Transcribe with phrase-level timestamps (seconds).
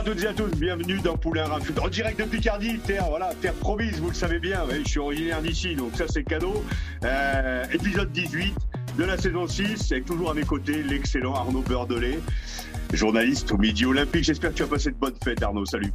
[0.00, 1.78] à toutes et à tous, bienvenue dans Poulain Rafut.
[1.78, 5.42] En direct de Picardie, terre, voilà, terre promise, vous le savez bien, je suis originaire
[5.42, 6.64] d'ici, donc ça c'est cadeau.
[7.04, 8.54] Euh, épisode 18
[8.96, 12.18] de la saison 6, avec toujours à mes côtés l'excellent Arnaud Beurdelet,
[12.94, 14.24] journaliste au Midi Olympique.
[14.24, 15.92] J'espère que tu as passé de bonnes fêtes Arnaud, salut.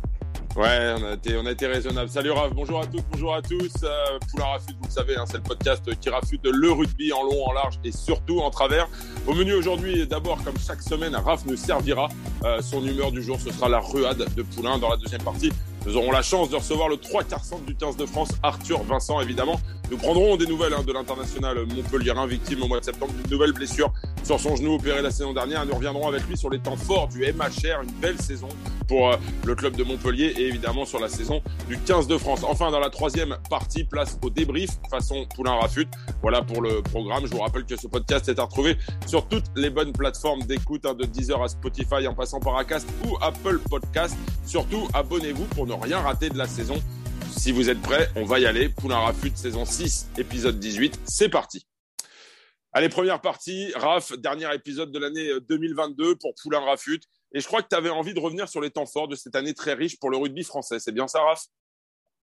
[0.55, 2.09] Ouais, on a été, on a été raisonnable.
[2.09, 3.73] Salut Raph, bonjour à toutes, bonjour à tous.
[3.83, 7.23] Euh, Poulain Rafut, vous le savez, hein, c'est le podcast qui rafute le rugby en
[7.23, 8.87] long, en large et surtout en travers.
[9.27, 12.07] Au menu aujourd'hui, d'abord, comme chaque semaine, Raph nous servira
[12.45, 13.37] euh, son humeur du jour.
[13.37, 15.51] Ce sera la ruade de Poulain dans la deuxième partie.
[15.85, 18.81] Nous aurons la chance de recevoir le 3 quarts centre du 15 de France, Arthur
[18.83, 19.59] Vincent, évidemment.
[19.91, 23.51] Nous prendrons des nouvelles hein, de l'international montpelliérain, victime au mois de septembre d'une nouvelle
[23.51, 23.91] blessure
[24.23, 25.65] sur son genou opéré la saison dernière.
[25.65, 28.47] Nous reviendrons avec lui sur les temps forts du MHR, une belle saison
[28.87, 32.41] pour euh, le club de Montpellier et évidemment sur la saison du 15 de France.
[32.43, 35.87] Enfin, dans la troisième partie, place au débrief façon Poulain Rafut.
[36.21, 37.25] Voilà pour le programme.
[37.25, 40.85] Je vous rappelle que ce podcast est à retrouver sur toutes les bonnes plateformes d'écoute,
[40.85, 44.17] hein, de Deezer à Spotify en passant par Acast ou Apple Podcast.
[44.45, 46.81] Surtout, abonnez-vous pour ne rien rater de la saison.
[47.37, 48.69] Si vous êtes prêts, on va y aller.
[48.69, 50.99] Poulain Rafut, saison 6, épisode 18.
[51.05, 51.65] C'est parti.
[52.71, 53.71] Allez, première partie.
[53.75, 56.99] Raph, dernier épisode de l'année 2022 pour Poulain Rafut.
[57.33, 59.35] Et je crois que tu avais envie de revenir sur les temps forts de cette
[59.35, 60.79] année très riche pour le rugby français.
[60.79, 61.43] C'est bien ça, Raph?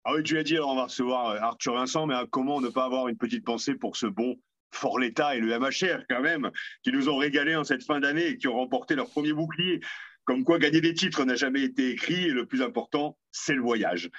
[0.05, 3.09] Ah oui, tu l'as dit, on va recevoir Arthur Vincent, mais comment ne pas avoir
[3.09, 4.37] une petite pensée pour ce bon
[4.73, 6.51] Fort l'État et le MHR quand même,
[6.83, 9.81] qui nous ont régalé en cette fin d'année et qui ont remporté leur premier bouclier.
[10.25, 13.63] Comme quoi, gagner des titres n'a jamais été écrit et le plus important, c'est le
[13.63, 14.11] voyage.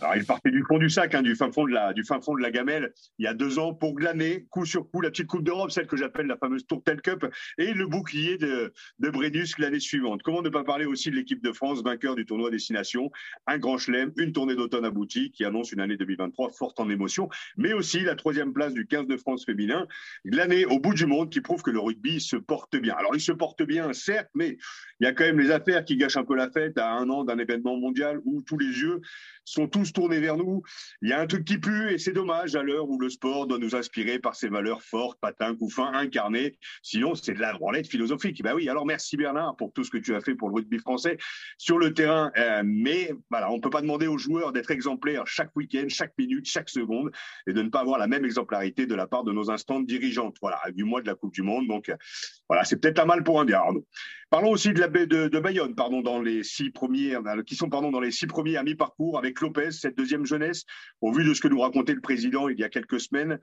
[0.00, 2.20] Alors, il partait du fond du sac, hein, du, fin fond de la, du fin
[2.20, 5.10] fond de la gamelle, il y a deux ans, pour glaner, coup sur coup, la
[5.10, 7.26] petite Coupe d'Europe, celle que j'appelle la fameuse Tourtel Cup,
[7.58, 10.22] et le bouclier de, de l'année suivante.
[10.22, 13.10] Comment ne pas parler aussi de l'équipe de France, vainqueur du tournoi Destination,
[13.48, 17.28] un grand chelem, une tournée d'automne aboutie, qui annonce une année 2023 forte en émotion,
[17.56, 19.88] mais aussi la troisième place du 15 de France féminin,
[20.24, 22.94] glané au bout du monde, qui prouve que le rugby se porte bien.
[22.94, 24.58] Alors, il se porte bien, certes, mais
[25.00, 27.10] il y a quand même les affaires qui gâchent un peu la fête à un
[27.10, 29.00] an d'un événement mondial où tous les yeux
[29.44, 30.62] sont tous tournés vers nous.
[31.02, 33.46] Il y a un truc qui pue et c'est dommage à l'heure où le sport
[33.46, 36.58] doit nous inspirer par ses valeurs fortes, patins, coups fins, incarnées.
[36.82, 38.42] Sinon, c'est de la branlette philosophique.
[38.42, 40.78] Ben oui, alors merci Bernard pour tout ce que tu as fait pour le rugby
[40.78, 41.18] français
[41.56, 42.30] sur le terrain.
[42.36, 46.46] Euh, mais voilà, on peut pas demander aux joueurs d'être exemplaires chaque week-end, chaque minute,
[46.46, 47.10] chaque seconde
[47.46, 50.36] et de ne pas avoir la même exemplarité de la part de nos instances dirigeantes.
[50.40, 51.66] Voilà, du mois de la Coupe du Monde.
[51.66, 51.92] Donc
[52.48, 53.58] voilà, c'est peut-être un mal pour un bien.
[54.30, 57.16] Parlons aussi de la baie de, Bayonne, pardon, dans les six premiers,
[57.46, 60.64] qui sont pardon dans les six premiers à mi-parcours avec Lopez, cette deuxième jeunesse.
[61.00, 63.38] Au vu de ce que nous racontait le président il y a quelques semaines,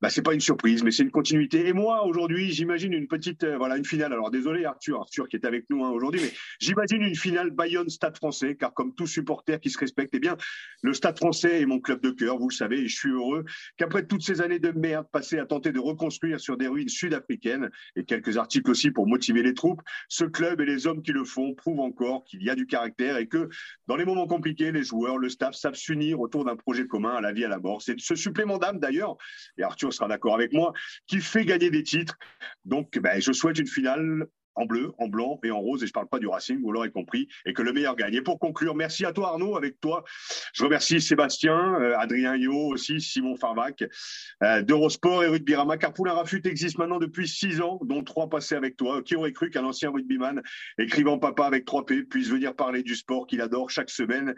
[0.00, 1.66] bah, c'est pas une surprise, mais c'est une continuité.
[1.68, 4.12] Et moi, aujourd'hui, j'imagine une petite, euh, voilà, une finale.
[4.12, 6.30] Alors, désolé, Arthur, Arthur qui est avec nous hein, aujourd'hui, mais
[6.60, 10.36] j'imagine une finale Bayonne-Stade français, car comme tout supporter qui se respecte, eh bien,
[10.82, 13.44] le Stade français est mon club de cœur, vous le savez, et je suis heureux
[13.78, 17.70] qu'après toutes ces années de merde passées à tenter de reconstruire sur des ruines sud-africaines,
[17.96, 21.24] et quelques articles aussi pour motiver les troupes, ce club et les hommes qui le
[21.24, 23.48] font prouvent encore qu'il y a du caractère et que,
[23.86, 27.20] dans les moments compliqués, les joueurs, le staff savent s'unir autour d'un projet commun à
[27.22, 27.80] la vie à la mort.
[27.80, 29.16] C'est ce supplément d'âme, d'ailleurs,
[29.56, 30.72] et Arthur sera d'accord avec moi,
[31.06, 32.16] qui fait gagner des titres.
[32.64, 34.26] Donc, ben, je souhaite une finale
[34.56, 36.90] en bleu, en blanc et en rose, et je parle pas du Racing, vous l'aurez
[36.90, 38.14] compris, et que le meilleur gagne.
[38.14, 40.02] Et pour conclure, merci à toi Arnaud, avec toi,
[40.54, 43.84] je remercie Sébastien, euh, Adrien Yo aussi, Simon Farvac,
[44.42, 45.44] euh, d'Eurosport et
[45.78, 49.02] car Poulain Rafut existe maintenant depuis six ans, dont trois passés avec toi.
[49.02, 50.42] Qui aurait cru qu'un ancien rugbyman,
[50.78, 54.34] écrivant papa avec 3 P, puisse venir parler du sport qu'il adore chaque semaine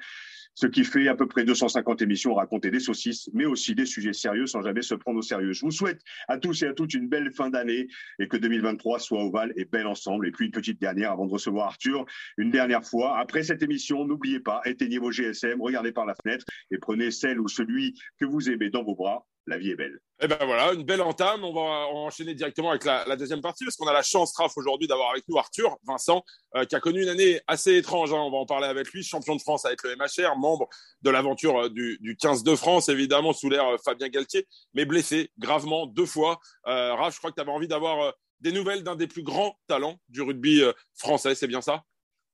[0.54, 4.12] ce qui fait à peu près 250 émissions, raconter des saucisses, mais aussi des sujets
[4.12, 5.52] sérieux sans jamais se prendre au sérieux.
[5.52, 8.98] Je vous souhaite à tous et à toutes une belle fin d'année et que 2023
[8.98, 10.26] soit ovale et belle ensemble.
[10.26, 12.06] Et puis une petite dernière avant de recevoir Arthur,
[12.36, 13.18] une dernière fois.
[13.18, 17.40] Après cette émission, n'oubliez pas, éteignez vos GSM, regardez par la fenêtre et prenez celle
[17.40, 19.98] ou celui que vous aimez dans vos bras la vie est belle.
[20.20, 21.44] Et ben voilà, une belle entame.
[21.44, 24.52] On va enchaîner directement avec la, la deuxième partie parce qu'on a la chance, Raph,
[24.56, 26.22] aujourd'hui d'avoir avec nous Arthur Vincent,
[26.56, 28.12] euh, qui a connu une année assez étrange.
[28.12, 28.18] Hein.
[28.18, 30.68] On va en parler avec lui, champion de France avec le MHR, membre
[31.02, 34.84] de l'aventure euh, du, du 15 de France, évidemment, sous l'ère euh, Fabien Galtier, mais
[34.84, 36.38] blessé gravement deux fois.
[36.66, 39.58] Euh, Raph, je crois que tu avais envie d'avoir des nouvelles d'un des plus grands
[39.66, 40.62] talents du rugby
[40.94, 41.82] français, c'est bien ça?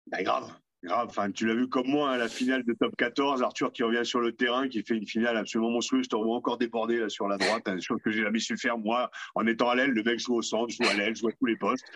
[0.06, 0.52] Ben, Grave
[0.84, 3.82] Grave, enfin, tu l'as vu comme moi, hein, la finale de top 14, Arthur qui
[3.82, 7.08] revient sur le terrain, qui fait une finale absolument monstrueuse, te revois encore débordé là
[7.08, 9.92] sur la droite, hein, chose que j'ai jamais su faire moi, en étant à l'aile,
[9.92, 11.86] le mec joue au centre, joue à l'aile, joue à tous les postes.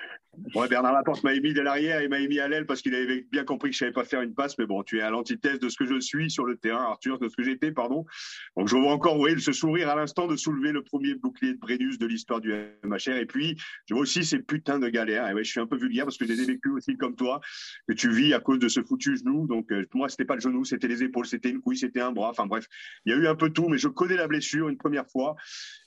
[0.54, 3.26] Ouais, Bernard Laporte m'a émis de l'arrière et m'a émis à l'aile parce qu'il avait
[3.30, 5.58] bien compris que je savais pas faire une passe, mais bon, tu es à l'antithèse
[5.58, 8.06] de ce que je suis sur le terrain, Arthur, de ce que j'étais, pardon.
[8.56, 11.58] Donc je vois encore, oui, ce sourire à l'instant de soulever le premier bouclier de
[11.58, 12.52] Brennus de l'histoire du
[12.84, 13.56] MHR, et puis
[13.86, 16.16] je vois aussi ces putains de galères, et ouais, je suis un peu vulgaire parce
[16.16, 17.40] que j'ai vécu aussi comme toi,
[17.86, 20.40] que tu vis à cause de ce foutu genou, donc, euh, moi, c'était pas le
[20.40, 22.30] genou, c'était les épaules, c'était une couille, c'était un bras.
[22.30, 22.66] Enfin, bref,
[23.04, 25.36] il y a eu un peu tout, mais je connais la blessure une première fois.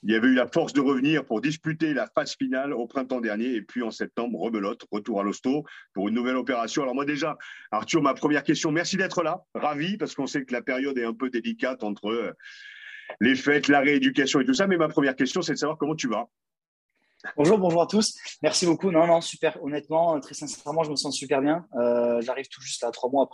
[0.03, 3.21] Il y avait eu la force de revenir pour disputer la phase finale au printemps
[3.21, 3.55] dernier.
[3.55, 6.83] Et puis, en septembre, rebelote, retour à l'hosto pour une nouvelle opération.
[6.83, 7.37] Alors, moi, déjà,
[7.71, 9.43] Arthur, ma première question, merci d'être là.
[9.53, 12.31] Ravi, parce qu'on sait que la période est un peu délicate entre euh,
[13.19, 14.67] les fêtes, la rééducation et tout ça.
[14.67, 16.27] Mais ma première question, c'est de savoir comment tu vas.
[17.37, 18.17] Bonjour, bonjour à tous.
[18.41, 18.89] Merci beaucoup.
[18.89, 19.63] Non, non, super.
[19.63, 21.67] Honnêtement, très sincèrement, je me sens super bien.
[21.75, 23.29] Euh, J'arrive tout juste à trois mois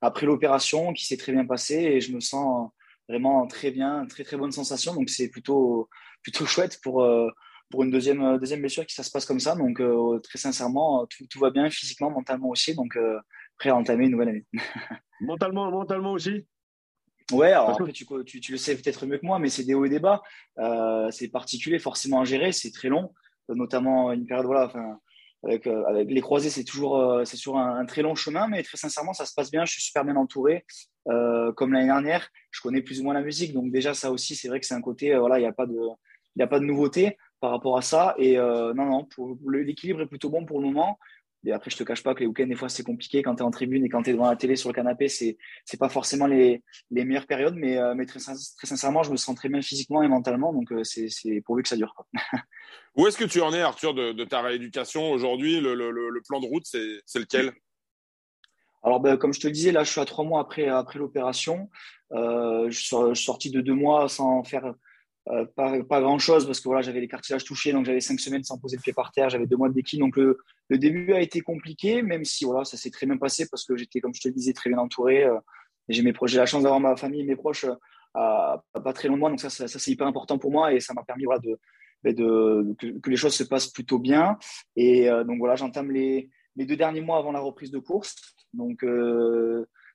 [0.00, 2.70] après l'opération qui s'est très bien passée et je me sens
[3.08, 4.94] vraiment très bien, très très bonne sensation.
[4.94, 5.88] Donc c'est plutôt
[6.22, 7.28] plutôt chouette pour euh,
[7.70, 9.54] pour une deuxième deuxième blessure qui ça se passe comme ça.
[9.54, 12.74] Donc euh, très sincèrement, tout, tout, va bien physiquement, mentalement aussi.
[12.74, 13.18] Donc euh,
[13.58, 14.44] prêt à entamer une nouvelle année.
[15.20, 16.46] mentalement, mentalement aussi?
[17.32, 18.06] Ouais, alors après, tu,
[18.40, 20.20] tu, le sais peut-être mieux que moi, mais c'est des hauts et des bas.
[20.58, 23.12] Euh, c'est particulier forcément à gérer, c'est très long,
[23.48, 24.98] notamment une période, voilà, enfin,
[25.44, 28.62] avec, euh, avec les croisés, c'est toujours euh, c'est sur un, très long chemin, mais
[28.62, 29.64] très sincèrement, ça se passe bien.
[29.64, 30.64] Je suis super bien entouré.
[31.06, 34.48] comme l'année dernière, je connais plus ou moins la musique, donc déjà ça aussi, c'est
[34.48, 35.78] vrai que c'est un côté, voilà, il n'y a pas de
[36.36, 38.14] il a pas de nouveauté par rapport à ça.
[38.18, 39.08] Et non, non,
[39.48, 40.98] l'équilibre est plutôt bon pour le moment.
[41.46, 43.42] Et après, je te cache pas que les week-ends, des fois, c'est compliqué quand tu
[43.42, 45.08] es en tribune et quand tu es devant la télé sur le canapé.
[45.08, 45.38] C'est
[45.72, 49.16] n'est pas forcément les, les, meilleures périodes, mais, euh, mais très, très, sincèrement, je me
[49.16, 50.52] sens très bien physiquement et mentalement.
[50.52, 51.94] Donc, euh, c'est pourvu que ça dure.
[52.96, 55.60] Où est-ce que tu en es, Arthur, de, de ta rééducation aujourd'hui?
[55.60, 57.52] Le, le, le, plan de route, c'est lequel?
[58.82, 61.70] Alors, ben, comme je te disais, là, je suis à trois mois après, après l'opération.
[62.12, 64.74] Euh, je, je, suis sorti de deux mois sans faire
[65.28, 68.42] euh, pas, grand chose parce que voilà, j'avais les cartilages touchés, donc j'avais cinq semaines
[68.42, 69.98] sans poser le pied par terre, j'avais deux mois de béquille.
[69.98, 70.38] Donc le,
[70.70, 74.00] début a été compliqué, même si voilà, ça s'est très bien passé parce que j'étais,
[74.00, 75.24] comme je te le disais, très bien entouré.
[75.24, 75.38] Euh,
[75.88, 77.74] j'ai la chance d'avoir ma famille et mes proches euh,
[78.14, 80.94] à, pas très loin de moi, donc ça, c'est hyper important pour moi et ça
[80.94, 81.58] m'a permis voilà, de,
[82.02, 84.38] ben, de, que, les choses se passent plutôt bien.
[84.74, 88.16] Et donc voilà, j'entame les, les, deux derniers mois avant la reprise de course.
[88.52, 88.84] Donc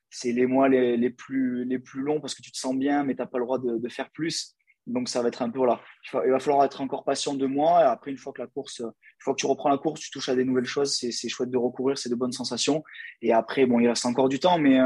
[0.08, 3.04] c'est les mois les, les, plus, les plus longs parce que tu te sens bien,
[3.04, 4.55] mais tu n'as pas le droit de faire plus.
[4.86, 5.80] Donc ça va être un peu voilà,
[6.24, 7.80] il va falloir être encore patient de moi.
[7.80, 10.10] Et après une fois que la course, une fois que tu reprends la course, tu
[10.10, 10.94] touches à des nouvelles choses.
[10.94, 12.84] C'est chouette de recouvrir, c'est de bonnes sensations.
[13.20, 14.78] Et après bon, il reste encore du temps, mais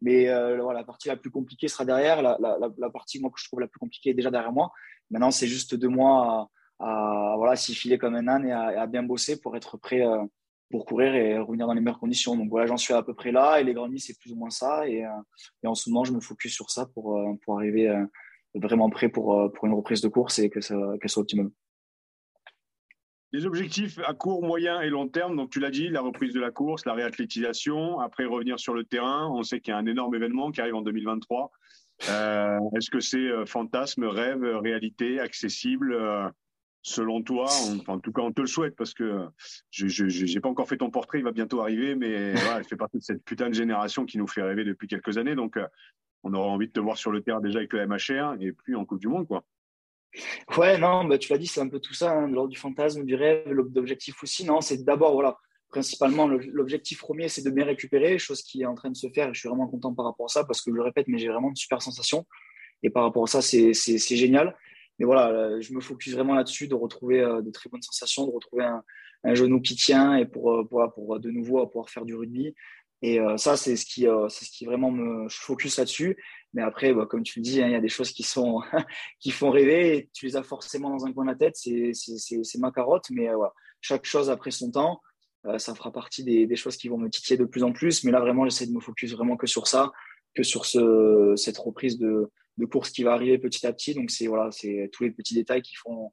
[0.00, 2.22] mais euh, voilà, la partie la plus compliquée sera derrière.
[2.22, 4.70] La, partie moi que je trouve la plus compliquée est déjà derrière moi.
[5.10, 9.02] Maintenant c'est juste deux mois à, voilà s'y filer comme un âne et à, bien
[9.02, 10.24] bosser pour être prêt euh,
[10.70, 12.36] pour courir et revenir dans les meilleures conditions.
[12.36, 13.60] Donc voilà, j'en suis à peu près là.
[13.60, 14.86] Et les grands c'est plus ou moins ça.
[14.86, 15.10] Et, euh,
[15.64, 17.88] et en ce moment, je me focus sur ça pour pour arriver
[18.54, 21.50] vraiment prêt pour, euh, pour une reprise de course et que ça, qu'elle soit optimum.
[23.32, 26.40] Les objectifs à court, moyen et long terme, donc tu l'as dit, la reprise de
[26.40, 29.28] la course, la réathlétisation, après revenir sur le terrain.
[29.30, 31.50] On sait qu'il y a un énorme événement qui arrive en 2023.
[32.08, 35.96] Euh, est-ce que c'est euh, fantasme, rêve, réalité, accessible
[36.82, 37.46] Selon toi,
[37.88, 39.26] en tout cas, on te le souhaite parce que
[39.72, 42.98] je n'ai pas encore fait ton portrait, il va bientôt arriver, mais voilà, fait partie
[42.98, 45.34] de cette putain de génération qui nous fait rêver depuis quelques années.
[45.34, 45.58] Donc,
[46.24, 48.74] on aura envie de te voir sur le terrain déjà avec le MHR et puis
[48.74, 49.44] en Coupe du Monde, quoi.
[50.56, 53.04] Ouais, non, bah, tu l'as dit, c'est un peu tout ça, hein, lors du fantasme,
[53.04, 54.44] du rêve, l'objectif aussi.
[54.44, 58.74] Non, c'est d'abord, voilà, principalement, l'objectif premier, c'est de bien récupérer, chose qui est en
[58.74, 60.70] train de se faire et je suis vraiment content par rapport à ça parce que
[60.70, 62.26] je le répète, mais j'ai vraiment de super sensations.
[62.82, 64.56] Et par rapport à ça, c'est génial.
[64.98, 68.32] Mais voilà, je me focus vraiment là-dessus, de retrouver euh, de très bonnes sensations, de
[68.32, 72.14] retrouver un, genou qui tient et pour, euh, pour, pour, de nouveau pouvoir faire du
[72.14, 72.54] rugby.
[73.02, 76.16] Et euh, ça, c'est ce qui, euh, ce qui vraiment me, focus là-dessus.
[76.52, 78.60] Mais après, bah, comme tu le dis, hein, il y a des choses qui sont,
[79.20, 79.96] qui font rêver.
[79.96, 81.54] Et tu les as forcément dans un coin de la tête.
[81.56, 83.06] C'est, c'est, c'est, ma carotte.
[83.10, 85.00] Mais euh, voilà, chaque chose après son temps,
[85.56, 88.04] ça fera partie des, des, choses qui vont me titiller de plus en plus.
[88.04, 89.92] Mais là, vraiment, j'essaie de me focus vraiment que sur ça,
[90.34, 93.94] que sur ce, cette reprise de, de course qui va arriver petit à petit.
[93.94, 96.12] Donc c'est voilà, c'est tous les petits détails qui font,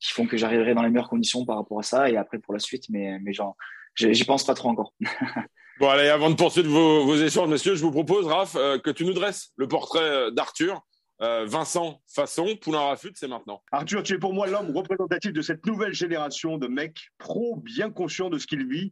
[0.00, 2.10] qui font que j'arriverai dans les meilleures conditions par rapport à ça.
[2.10, 3.56] Et après pour la suite, mais, mais genre,
[3.94, 4.94] j'y pense pas trop encore.
[5.80, 9.04] Bon, allez, avant de poursuivre vos, échanges, messieurs, je vous propose, Raph, euh, que tu
[9.04, 10.80] nous dresses le portrait euh, d'Arthur.
[11.20, 13.60] Euh, Vincent Fasson, Poulain Rafut, c'est maintenant.
[13.72, 17.90] Arthur, tu es pour moi l'homme représentatif de cette nouvelle génération de mecs pro bien
[17.90, 18.90] conscients de ce qu'ils vivent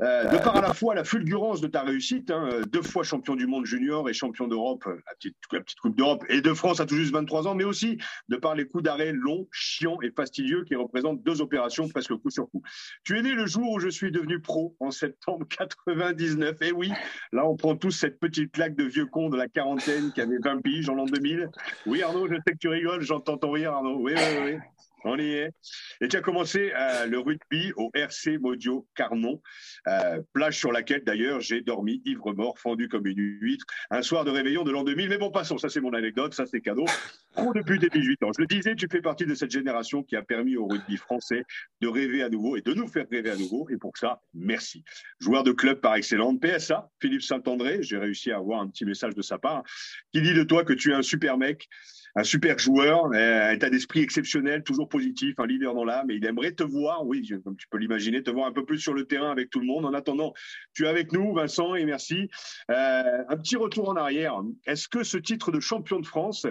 [0.00, 3.34] Euh, de par à la fois la fulgurance de ta réussite, hein, deux fois champion
[3.34, 6.80] du monde junior et champion d'Europe, la petite, la petite Coupe d'Europe, et de France
[6.80, 10.10] à tout juste 23 ans, mais aussi de par les coups d'arrêt longs, chiants et
[10.10, 12.62] fastidieux qui représentent deux opérations presque coup sur coup.
[13.04, 16.56] Tu es né le jour où je suis devenu pro, en septembre 99.
[16.62, 16.92] Et oui,
[17.32, 20.38] là, on prend tous cette petite claque de vieux con de la quarantaine qui avait
[20.38, 21.50] 20 piges en l'an 2000.
[21.86, 23.98] Oui, Arnaud, je sais que tu rigoles, j'entends ton rire, Arnaud.
[24.00, 24.58] Oui, oui, oui.
[25.04, 25.50] On y est.
[26.00, 29.40] Et tu as commencé euh, le rugby au RC Modio Carnon,
[29.86, 34.30] euh, plage sur laquelle d'ailleurs j'ai dormi ivre-mort, fendu comme une huître, un soir de
[34.30, 35.08] réveillon de l'an 2000.
[35.08, 36.86] Mais bon, passons, ça c'est mon anecdote, ça c'est cadeau.
[37.54, 38.30] Depuis tes 18 ans.
[38.36, 41.44] Je le disais, tu fais partie de cette génération qui a permis au rugby français
[41.80, 43.68] de rêver à nouveau et de nous faire rêver à nouveau.
[43.70, 44.82] Et pour ça, merci.
[45.20, 49.14] Joueur de club par excellence, PSA, Philippe Saint-André, j'ai réussi à avoir un petit message
[49.14, 49.62] de sa part,
[50.12, 51.68] qui dit de toi que tu es un super mec,
[52.14, 56.10] un super joueur, un état d'esprit exceptionnel, toujours positif, un leader dans l'âme.
[56.10, 58.78] Et il aimerait te voir, oui, comme tu peux l'imaginer, te voir un peu plus
[58.78, 59.84] sur le terrain avec tout le monde.
[59.84, 60.32] En attendant,
[60.74, 62.28] tu es avec nous, Vincent, et merci.
[62.70, 64.40] Euh, un petit retour en arrière.
[64.66, 66.46] Est-ce que ce titre de champion de France,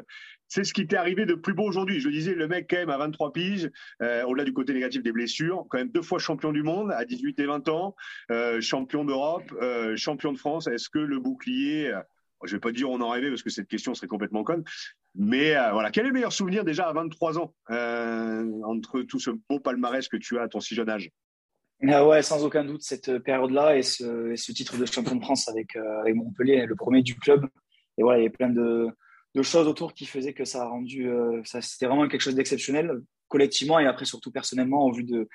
[0.48, 2.00] c'est ce qui t'est arrivé de plus beau aujourd'hui?
[2.00, 3.70] Je disais, le mec, quand même, à 23 piges,
[4.02, 7.04] euh, au-delà du côté négatif des blessures, quand même deux fois champion du monde à
[7.04, 7.96] 18 et 20 ans,
[8.32, 9.54] euh, champion d'Europe,
[9.96, 10.68] champion de France.
[10.68, 11.94] Est-ce que le bouclier,
[12.44, 14.64] je vais pas dire on en rêvait parce que cette question serait complètement conne.
[15.16, 19.20] Mais euh, voilà, quel est le meilleur souvenir déjà à 23 ans euh, entre tout
[19.20, 21.10] ce beau palmarès que tu as à ton si jeune âge?
[21.88, 25.76] Ah ouais, sans aucun doute, cette période-là et ce, titre de champion de France avec,
[25.76, 27.48] euh, avec, Montpellier, le premier du club.
[28.00, 28.88] Et voilà, il y a plein de,
[29.36, 31.10] de choses autour qui faisaient que ça a rendu,
[31.44, 35.28] c'était vraiment quelque chose d'exceptionnel collectivement et après surtout personnellement au vu de,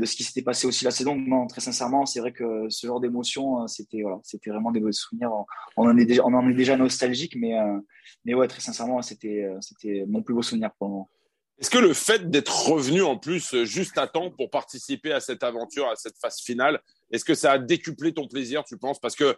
[0.00, 1.16] de ce qui s'était passé aussi la saison.
[1.16, 4.80] Non, très sincèrement, c'est vrai que ce genre d'émotion, euh, c'était voilà, c'était vraiment des
[4.80, 5.30] beaux souvenirs.
[5.76, 7.78] On en est déjà, on en est déjà nostalgique, mais euh,
[8.24, 11.10] mais ouais, très sincèrement, c'était euh, c'était mon plus beau souvenir pour le moment.
[11.58, 15.44] Est-ce que le fait d'être revenu en plus juste à temps pour participer à cette
[15.44, 16.80] aventure, à cette phase finale,
[17.12, 18.98] est-ce que ça a décuplé ton plaisir, tu penses?
[18.98, 19.36] Parce que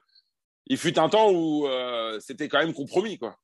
[0.66, 1.68] il fut un temps où
[2.20, 3.36] c'était quand même compromis, quoi.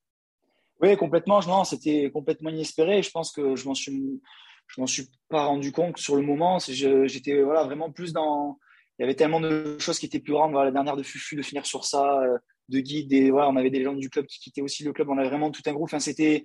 [0.81, 1.41] Oui, complètement.
[1.47, 3.03] Non, c'était complètement inespéré.
[3.03, 4.21] Je pense que je m'en suis
[4.67, 6.59] je m'en suis pas rendu compte sur le moment.
[6.59, 8.59] J'étais voilà, vraiment plus dans.
[8.99, 10.53] Il y avait tellement de choses qui étaient plus grandes.
[10.53, 12.39] Voilà, la dernière de Fufu, de finir sur ça, euh,
[12.69, 13.31] de guide.
[13.31, 15.09] Voilà, on avait des gens du club qui quittaient aussi le club.
[15.09, 15.89] On avait vraiment tout un groupe.
[15.89, 16.45] Enfin, c'était,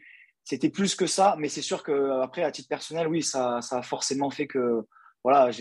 [0.74, 1.36] plus que ça.
[1.40, 4.82] Mais c'est sûr qu'après, à titre personnel, oui, ça, ça a forcément fait que
[5.24, 5.52] voilà,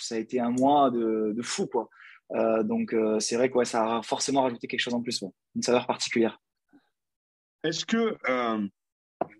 [0.00, 1.66] ça a été un mois de, de fou.
[1.66, 1.88] Quoi.
[2.34, 5.22] Euh, donc, euh, c'est vrai que ça a forcément rajouté quelque chose en plus,
[5.54, 6.40] une saveur particulière.
[7.64, 8.16] Est-ce que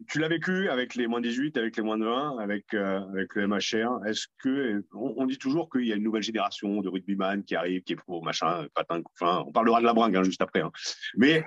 [0.08, 3.34] tu l'as vécu avec les moins 18, avec les moins de 20, avec, euh, avec
[3.34, 4.06] le MHR.
[4.06, 7.82] Est-ce que on, dit toujours qu'il y a une nouvelle génération de rugbyman qui arrive,
[7.82, 10.60] qui est pro, machin, patin, on parlera de la bringue hein, juste après.
[10.60, 10.72] Hein.
[11.16, 11.44] Mais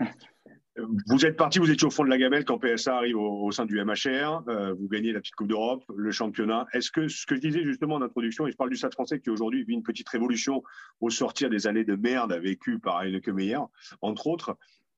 [1.08, 3.66] vous êtes parti, vous étiez au fond de la gamelle quand PSA arrive au, sein
[3.66, 4.44] du MHR.
[4.50, 6.66] Euh, vous gagnez la petite Coupe d'Europe, le championnat.
[6.74, 9.20] Est-ce que ce que je disais justement en introduction, et je parle du Stade français
[9.20, 10.64] qui aujourd'hui vit une petite révolution
[11.00, 13.60] au sortir des années de merde vécues par que Meyer,
[14.02, 14.58] entre autres,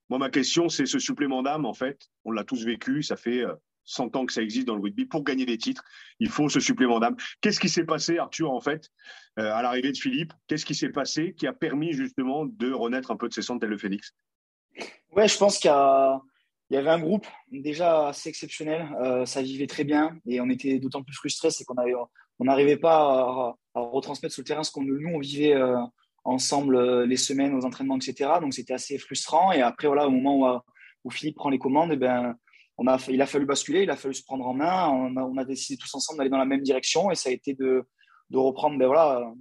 [0.10, 2.10] moi, ma question, c'est ce supplément d'âme, en fait.
[2.24, 3.04] On l'a tous vécu.
[3.04, 3.44] Ça fait
[3.86, 5.06] 100 euh, ans que ça existe dans le rugby.
[5.06, 5.84] Pour gagner des titres,
[6.20, 7.18] il faut ce supplément d'âme.
[7.42, 8.90] Qu'est-ce qui s'est passé, Arthur, en fait,
[9.40, 10.34] euh, à l'arrivée de Philippe?
[10.48, 13.60] Qu'est-ce qui s'est passé qui a permis justement de renaître un peu de ses cendres
[13.60, 14.14] tel le phénix
[15.12, 18.88] Ouais, je pense qu'il y, avait un groupe déjà assez exceptionnel.
[19.02, 21.76] Euh, ça vivait très bien et on était d'autant plus frustrés, c'est qu'on
[22.40, 25.56] n'arrivait pas à, retransmettre sur le terrain ce qu'on nous on vivait
[26.27, 28.31] ensemble euh, les semaines aux entraînements, etc.
[28.41, 29.51] Donc c'était assez frustrant.
[29.51, 30.62] Et après, au moment
[31.03, 32.36] où, Philippe prend les commandes, eh ben,
[33.07, 34.89] il a fallu basculer, il a fallu se prendre en main.
[34.89, 37.86] On a, décidé tous ensemble d'aller dans la même direction et ça a été de,
[38.34, 39.31] reprendre ben, voilà,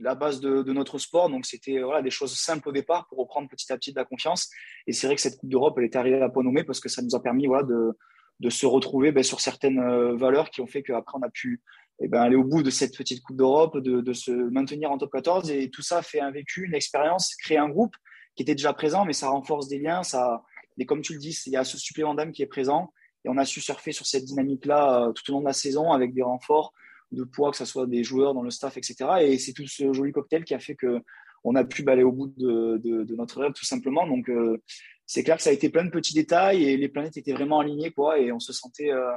[0.00, 1.30] la base de, notre sport.
[1.30, 4.04] Donc c'était voilà, des choses simples au départ pour reprendre petit à petit de la
[4.04, 4.50] confiance.
[4.88, 6.88] Et c'est vrai que cette Coupe d'Europe, elle est arrivée à point nommé parce que
[6.88, 10.82] ça nous a permis de, se retrouver ben, sur certaines euh, valeurs qui ont fait
[10.82, 11.62] qu'après on a pu
[12.00, 14.98] eh ben, aller au bout de cette petite Coupe d'Europe, de, de, se maintenir en
[14.98, 15.50] top 14.
[15.50, 17.94] Et tout ça fait un vécu, une expérience, créer un groupe
[18.34, 20.02] qui était déjà présent, mais ça renforce des liens.
[20.02, 20.42] Ça,
[20.78, 22.92] et comme tu le dis, il y a ce supplément d'âme qui est présent.
[23.24, 25.92] Et on a su surfer sur cette dynamique-là euh, tout au long de la saison
[25.92, 26.72] avec des renforts
[27.12, 28.96] de poids, que ce soit des joueurs dans le staff, etc.
[29.20, 31.00] Et c'est tout ce joli cocktail qui a fait que
[31.44, 34.06] on a pu aller au bout de, de, de notre rêve tout simplement.
[34.06, 34.60] Donc euh,
[35.06, 37.60] c'est clair que ça a été plein de petits détails et les planètes étaient vraiment
[37.60, 39.10] alignées quoi et on se sentait euh,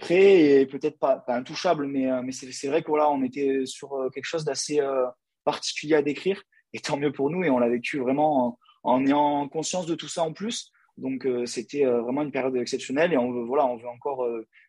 [0.00, 4.08] prêt et peut-être pas, intouchable, mais, euh, mais c'est vrai que voilà, était sur euh,
[4.10, 5.06] quelque chose d'assez euh,
[5.44, 6.42] particulier à décrire.
[6.72, 10.08] Et tant mieux pour nous, et on l'a vécu vraiment en, ayant conscience de tout
[10.08, 10.72] ça en plus.
[10.96, 14.28] Donc c'était vraiment une période exceptionnelle et on veut, voilà, on veut encore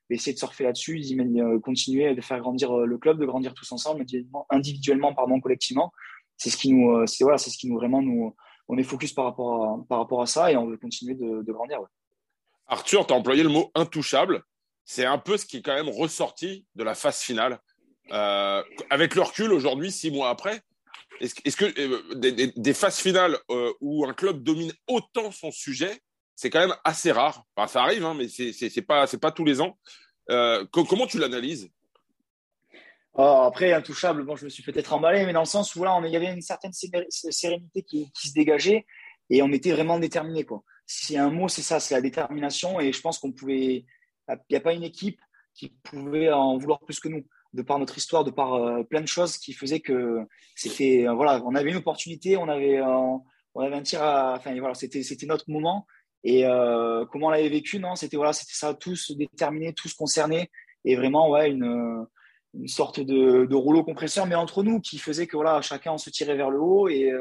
[0.09, 1.01] essayer de surfer là-dessus,
[1.61, 4.05] continuer de faire grandir le club, de grandir tous ensemble,
[4.49, 5.91] individuellement, pardon, collectivement.
[6.37, 8.33] C'est ce qui nous, c'est voilà, c'est ce qui nous vraiment nous,
[8.71, 11.51] on est focus par rapport à, par rapport à ça et on veut continuer de,
[11.51, 11.81] grandir.
[12.67, 14.41] Arthur, tu as employé le mot intouchable
[14.91, 17.59] c'est un peu ce qui est quand même ressorti de la phase finale.
[18.11, 20.59] Euh, avec le recul aujourd'hui, six mois après,
[21.21, 26.01] est-ce que euh, des, phases finales euh, où un club domine autant son sujet,
[26.35, 27.45] c'est quand même assez rare.
[27.69, 29.77] Ça arrive, hein, mais c'est pas pas tous les ans.
[30.27, 31.69] Comment tu l'analyses?
[33.13, 34.25] Oh, Après, intouchable.
[34.25, 36.33] Bon, je me suis peut-être emballé, mais dans le sens où là, il y avait
[36.33, 38.85] une certaine sérénité qui, qui, se dégageait
[39.29, 40.43] et on était vraiment déterminé.
[40.43, 40.63] Quoi.
[40.85, 42.81] Si un mot, c'est ça, c'est la détermination.
[42.81, 43.85] Et je pense qu'on pouvait.
[44.29, 45.19] Il n'y a pas une équipe
[45.53, 47.23] qui pouvait en vouloir plus que nous
[47.53, 50.19] de par notre histoire, de par euh, plein de choses qui faisaient que
[50.55, 53.17] c'était euh, voilà, on avait une opportunité, on avait euh,
[53.53, 55.85] on avait un tir à, enfin voilà, c'était notre moment.
[56.23, 56.43] Et
[57.11, 60.51] comment on l'avait vécu non, c'était voilà, ça tous déterminés, tous concernés
[60.85, 62.05] et vraiment ouais une
[62.53, 66.11] une sorte de, rouleau compresseur mais entre nous qui faisait que voilà, chacun on se
[66.11, 67.11] tirait vers le haut et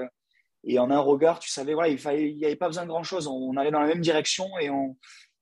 [0.64, 2.88] et en un regard, tu savais voilà, il fallait il n'y avait pas besoin de
[2.88, 4.98] grand-chose, on, allait dans la même direction et on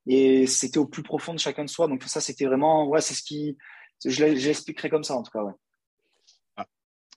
[0.08, 1.86] et c'était au plus profond de chacun de soi.
[1.86, 3.56] Donc ça c'était vraiment ouais, c'est ce qui
[4.04, 5.42] je l'expliquerai comme ça, en tout cas.
[5.42, 5.52] Ouais.
[6.56, 6.66] Ah,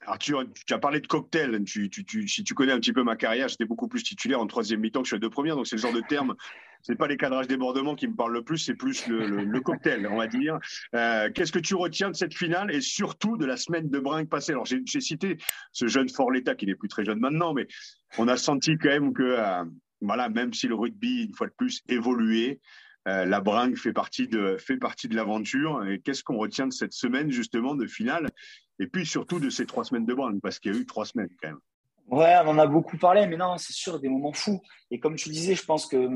[0.05, 1.63] Arthur, tu as parlé de cocktail.
[1.67, 5.01] Si tu connais un petit peu ma carrière, j'étais beaucoup plus titulaire en troisième mi-temps
[5.01, 5.55] que suis à deux premières.
[5.55, 6.35] Donc, c'est le genre de terme.
[6.81, 10.17] C'est pas les cadrages débordements qui me parlent le plus, c'est plus le, cocktail, on
[10.17, 10.57] va dire.
[10.95, 14.29] Euh, qu'est-ce que tu retiens de cette finale et surtout de la semaine de brinque
[14.29, 15.37] passée Alors, j'ai cité
[15.71, 17.67] ce jeune Fort L'État qui n'est plus très jeune maintenant, mais
[18.17, 19.63] on a senti quand même que, euh,
[20.01, 22.59] voilà, même si le rugby, une fois de plus, évoluait,
[23.07, 25.83] euh, la bringue fait partie de fait partie de l'aventure.
[26.03, 28.27] Qu'est-ce qu'on retient de cette semaine justement de finale?
[28.79, 31.05] Et puis surtout de ces trois semaines de bringue, parce qu'il y a eu trois
[31.05, 31.59] semaines quand même.
[32.07, 34.59] Ouais, on en a beaucoup parlé, mais non, c'est sûr, des moments fous.
[34.89, 36.09] Et comme tu disais, je pense que,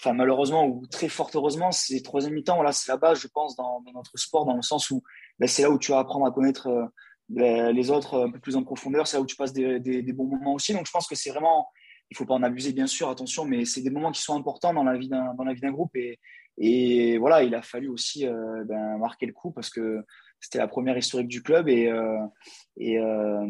[0.00, 3.54] enfin, malheureusement ou très fort heureusement, ces troisième mi-temps, voilà, c'est la base, je pense,
[3.56, 5.02] dans, notre sport, dans le sens où
[5.38, 6.86] ben, c'est là où tu vas apprendre à connaître euh,
[7.28, 10.26] ben, les autres un peu plus en profondeur, c'est là où tu passes des, bons
[10.26, 10.72] moments aussi.
[10.72, 11.68] Donc, je pense que c'est vraiment,
[12.12, 14.74] il faut pas en abuser, bien sûr, attention, mais c'est des moments qui sont importants
[14.74, 15.96] dans la vie d'un, dans la vie d'un groupe.
[15.96, 16.18] Et,
[16.58, 20.04] et voilà, il a fallu aussi euh, ben, marquer le coup parce que
[20.38, 22.18] c'était la première historique du club et, euh,
[22.76, 23.46] et, euh,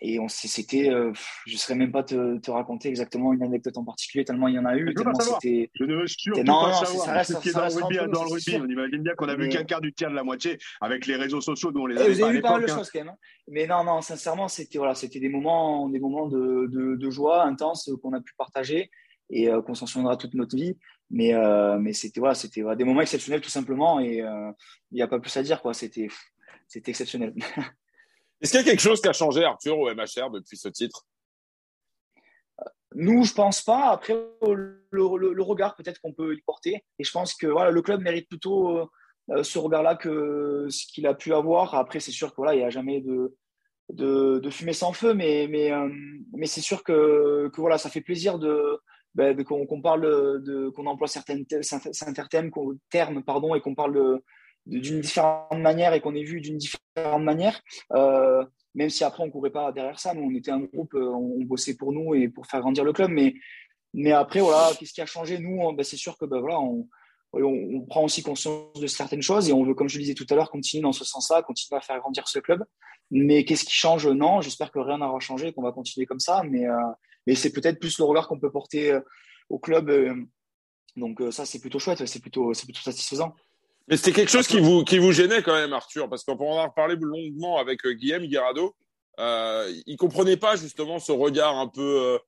[0.00, 0.90] et on c'était,
[1.46, 4.54] je ne saurais même pas te, te, raconter exactement une anecdote en particulier, tellement il
[4.54, 4.88] y en a eu.
[4.88, 5.70] Je, tellement c'était...
[5.74, 7.06] je ne veux surtout non, pas non, savoir.
[7.06, 9.28] Ça reste, ce qui est dans le rugby, dans le rugby on imagine bien qu'on
[9.28, 11.86] a vu qu'un quart du tiers de la moitié avec les réseaux sociaux dont on
[11.86, 12.76] les avait Vous avez vu pas mal de hein.
[12.76, 13.08] choses quand même.
[13.08, 13.16] Hein.
[13.48, 17.44] Mais non, non, sincèrement, c'était voilà, c'était des moments, des moments de, de, de joie
[17.44, 18.90] intense qu'on a pu partager
[19.30, 20.76] et qu'on s'en souviendra toute notre vie.
[21.10, 24.50] Mais, euh, mais c'était voilà, c'était des moments exceptionnels tout simplement et euh,
[24.90, 25.74] il n'y a pas plus à dire quoi.
[25.74, 26.08] C'était
[26.66, 27.34] c'était exceptionnel.
[28.44, 31.06] Est-ce qu'il y a quelque chose qui a changé Arthur au MHR depuis ce titre?
[32.94, 33.86] Nous, je pense pas.
[33.88, 36.84] Après, le, regard peut-être qu'on peut y porter.
[36.98, 38.90] Et je pense que voilà, le club mérite plutôt
[39.30, 41.74] euh, ce regard-là que ce qu'il a pu avoir.
[41.74, 43.34] Après, c'est sûr que voilà, il n'y a jamais de,
[43.94, 48.78] de, de, fumée sans feu, mais, mais c'est sûr que, voilà, ça fait plaisir de,
[49.14, 52.50] ben, qu'on parle de qu'on emploie certaines certains termes,
[52.90, 54.20] termes pardon et qu'on parle
[54.66, 57.60] d'une différente manière et qu'on est vu d'une différente manière
[57.92, 61.10] euh, même si après on courait pas derrière ça nous on était un groupe euh,
[61.10, 63.34] on, bossait pour nous et pour faire grandir le club mais
[63.92, 66.88] mais après voilà qu'est-ce qui a changé nous ben, c'est sûr que ben, voilà on,
[67.32, 70.26] on, prend aussi conscience de certaines choses et on veut comme je le disais tout
[70.30, 72.64] à l'heure continuer dans ce sens-là continuer à faire grandir ce club
[73.10, 74.06] mais qu'est-ce qui change?
[74.06, 76.74] Non j'espère que rien n'aura changé qu'on va continuer comme ça mais euh,
[77.26, 79.00] mais c'est peut-être plus le regard qu'on peut porter euh,
[79.48, 79.90] au club.
[79.90, 80.14] Euh,
[80.96, 83.34] donc ça, c'est plutôt chouette, c'est plutôt, c'est plutôt satisfaisant.
[83.88, 86.58] Mais c'était quelque chose qui vous, qui vous gênait quand même, Arthur, parce qu'on en
[86.58, 88.74] a reparlé longuement avec Guillaume Guirado.
[89.20, 92.18] Euh, il comprenait pas justement ce regard un peu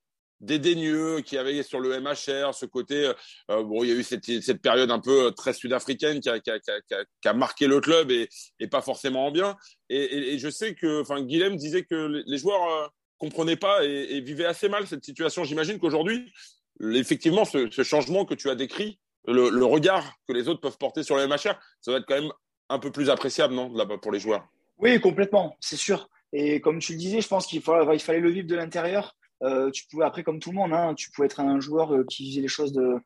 [0.41, 3.11] dédaigneux qu'il y avait sur le MHR, ce côté.
[3.49, 6.51] bon, il y a eu cette, cette période un peu très sud-africaine qui a, qui,
[6.51, 8.29] a, qui, a, qui a, marqué le club et,
[8.61, 9.57] et pas forcément en bien.
[9.89, 14.45] Et, et, je sais que, enfin, Guillaume disait que les joueurs comprenait pas et, vivait
[14.45, 15.45] assez mal cette situation.
[15.45, 16.33] J'imagine qu'aujourd'hui,
[16.81, 21.17] effectivement, ce, changement que tu as décrit, le, regard que les autres peuvent porter sur
[21.17, 22.33] le MHR, ça va être quand même
[22.69, 24.47] un peu plus appréciable, non, là-bas pour les joueurs?
[24.79, 26.09] Oui, complètement, c'est sûr.
[26.33, 29.17] Et comme tu le disais, je pense qu'il fallait, le vivre de l'intérieur.
[29.43, 32.05] Euh, tu pouvais, après, comme tout le monde, hein, tu pouvais être un joueur euh,
[32.05, 32.97] qui faisait les choses de,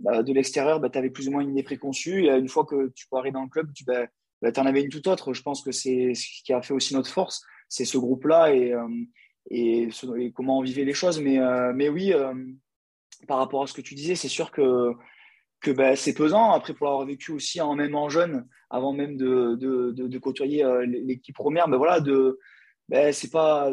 [0.00, 2.26] bah, de l'extérieur, bah, tu avais plus ou moins une idée préconçue.
[2.26, 4.06] Et une fois que tu arriver dans le club, tu bah,
[4.40, 5.34] bah en avais une toute autre.
[5.34, 8.54] Je pense que c'est ce qui a fait aussi notre force, c'est ce groupe-là.
[8.54, 8.88] Et, euh,
[9.50, 9.90] et,
[10.34, 11.20] comment on vivait les choses.
[11.20, 12.34] Mais, euh, mais oui, euh,
[13.28, 14.92] par rapport à ce que tu disais, c'est sûr que,
[15.60, 16.52] que ben, c'est pesant.
[16.52, 20.64] Après, pour l'avoir vécu aussi en même en jeune, avant même de, de, de, côtoyer
[20.64, 22.38] euh, l'équipe première, ben voilà, de,
[22.88, 23.70] ben, c'est pas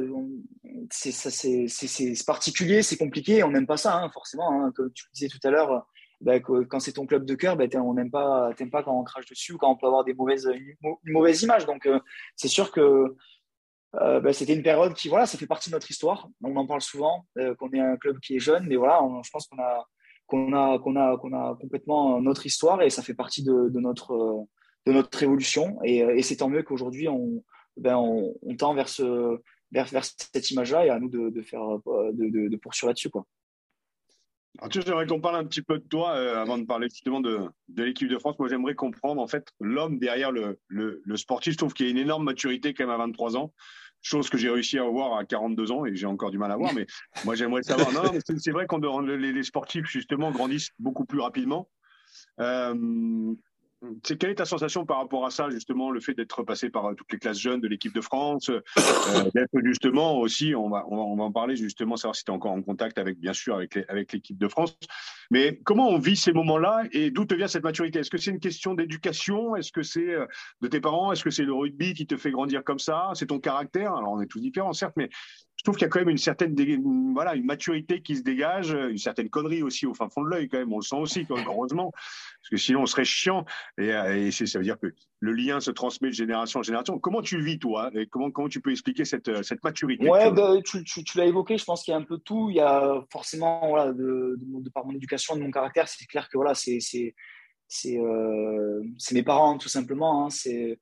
[0.89, 4.71] c'est particulier c'est compliqué on n'aime pas ça hein, forcément hein.
[4.75, 5.87] comme tu disais tout à l'heure
[6.21, 9.53] ben, quand c'est ton club de cœur on n'aime pas pas quand on crache dessus
[9.53, 10.49] ou quand on peut avoir des mauvaises
[11.03, 11.89] une mauvaise image donc
[12.35, 13.15] c'est sûr que
[13.95, 16.29] euh, bah, c'était une période qui, voilà, ça fait partie de notre histoire.
[16.43, 19.29] On en parle souvent, euh, qu'on est un club qui est jeune, mais voilà, je
[19.29, 19.87] pense qu'on a,
[20.27, 24.45] qu'on a, qu'on a, qu'on a complètement notre histoire et ça fait partie de, notre,
[24.85, 25.79] de notre évolution.
[25.83, 27.43] Et, et c'est tant mieux qu'aujourd'hui, on,
[27.77, 29.39] ben, on, on, tend vers ce,
[29.71, 33.09] vers, vers cette image-là et à nous de, de faire, de, de, poursuivre là-dessus.
[33.09, 33.25] Quoi.
[34.59, 37.83] Arthur, j'aimerais qu'on parle un petit peu de toi avant de parler justement de, de
[37.83, 38.37] l'équipe de France.
[38.39, 41.53] Moi, j'aimerais comprendre en fait l'homme derrière le, le, le, sportif.
[41.53, 43.53] Je trouve qu'il y a une énorme maturité quand même à 23 ans
[44.01, 46.55] chose que j'ai réussi à avoir à 42 ans et j'ai encore du mal à
[46.55, 46.73] voir.
[46.73, 46.85] Mais
[47.25, 47.91] moi, j'aimerais savoir.
[47.91, 51.69] Non, c'est vrai qu'on les, les sportifs justement grandissent beaucoup plus rapidement.
[52.39, 53.33] Euh,
[54.03, 56.93] quelle est ta sensation par rapport à ça, justement, le fait d'être passé par euh,
[56.95, 58.61] toutes les classes jeunes de l'équipe de France, euh,
[59.35, 62.53] d'être justement aussi, on va, on va, en parler justement, savoir si tu es encore
[62.53, 64.77] en contact avec, bien sûr, avec, avec l'équipe de France.
[65.29, 67.99] Mais comment on vit ces moments-là et d'où te vient cette maturité?
[67.99, 69.55] Est-ce que c'est une question d'éducation?
[69.55, 70.25] Est-ce que c'est euh,
[70.61, 71.11] de tes parents?
[71.11, 73.11] Est-ce que c'est le rugby qui te fait grandir comme ça?
[73.13, 73.93] C'est ton caractère?
[73.93, 75.09] Alors, on est tous différents, certes, mais
[75.57, 76.55] je trouve qu'il y a quand même une certaine
[77.13, 80.47] voilà une maturité qui se dégage, une certaine connerie aussi au fin fond de l'œil
[80.47, 80.71] quand même.
[80.71, 83.43] On le sent aussi, heureusement, parce que sinon on serait chiant.
[83.79, 86.99] Et, et ça veut dire que le lien se transmet de génération en génération.
[86.99, 90.31] Comment tu le vis toi et comment comment tu peux expliquer cette cette maturité Ouais,
[90.31, 91.57] bah, tu, tu, tu l'as évoqué.
[91.57, 92.49] Je pense qu'il y a un peu tout.
[92.51, 96.29] Il y a forcément voilà de, de, par mon éducation, de mon caractère, c'est clair
[96.29, 97.15] que voilà c'est c'est
[97.67, 100.25] c'est euh, mes parents tout simplement.
[100.25, 100.77] Hein, c'est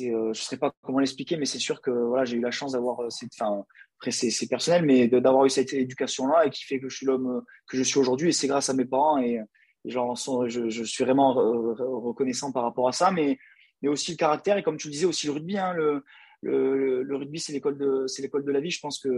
[0.00, 2.50] euh, je ne sais pas comment l'expliquer, mais c'est sûr que voilà j'ai eu la
[2.50, 3.08] chance d'avoir euh,
[3.40, 3.64] enfin
[4.00, 7.42] après, c'est personnel, mais d'avoir eu cette éducation-là et qui fait que je suis l'homme
[7.68, 8.30] que je suis aujourd'hui.
[8.30, 9.40] Et c'est grâce à mes parents et,
[9.84, 10.16] genre,
[10.48, 13.10] je, suis vraiment reconnaissant par rapport à ça.
[13.10, 13.38] Mais,
[13.82, 15.58] mais aussi le caractère et comme tu le disais, aussi le rugby.
[15.58, 16.02] Hein, le,
[16.40, 18.70] le, le, rugby, c'est l'école de, c'est l'école de la vie.
[18.70, 19.10] Je pense que,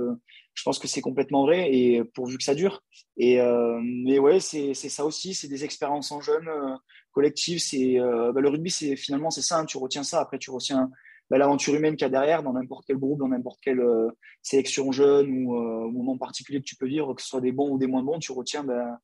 [0.55, 2.83] je pense que c'est complètement vrai et pourvu que ça dure.
[3.17, 5.33] Et, euh, mais ouais, c'est, c'est ça aussi.
[5.33, 6.75] C'est des expériences en jeunes, euh,
[7.13, 7.61] collectives.
[7.61, 9.61] C'est, euh, bah, le rugby, c'est finalement, c'est ça.
[9.61, 10.21] Hein, tu retiens ça.
[10.21, 10.91] Après, tu retiens
[11.33, 14.11] bah, l'aventure humaine qu'il y a derrière dans n'importe quel groupe, dans n'importe quelle euh,
[14.43, 17.71] sélection jeune ou euh, moment particulier que tu peux vivre, que ce soit des bons
[17.71, 18.99] ou des moins bons, tu retiens bah,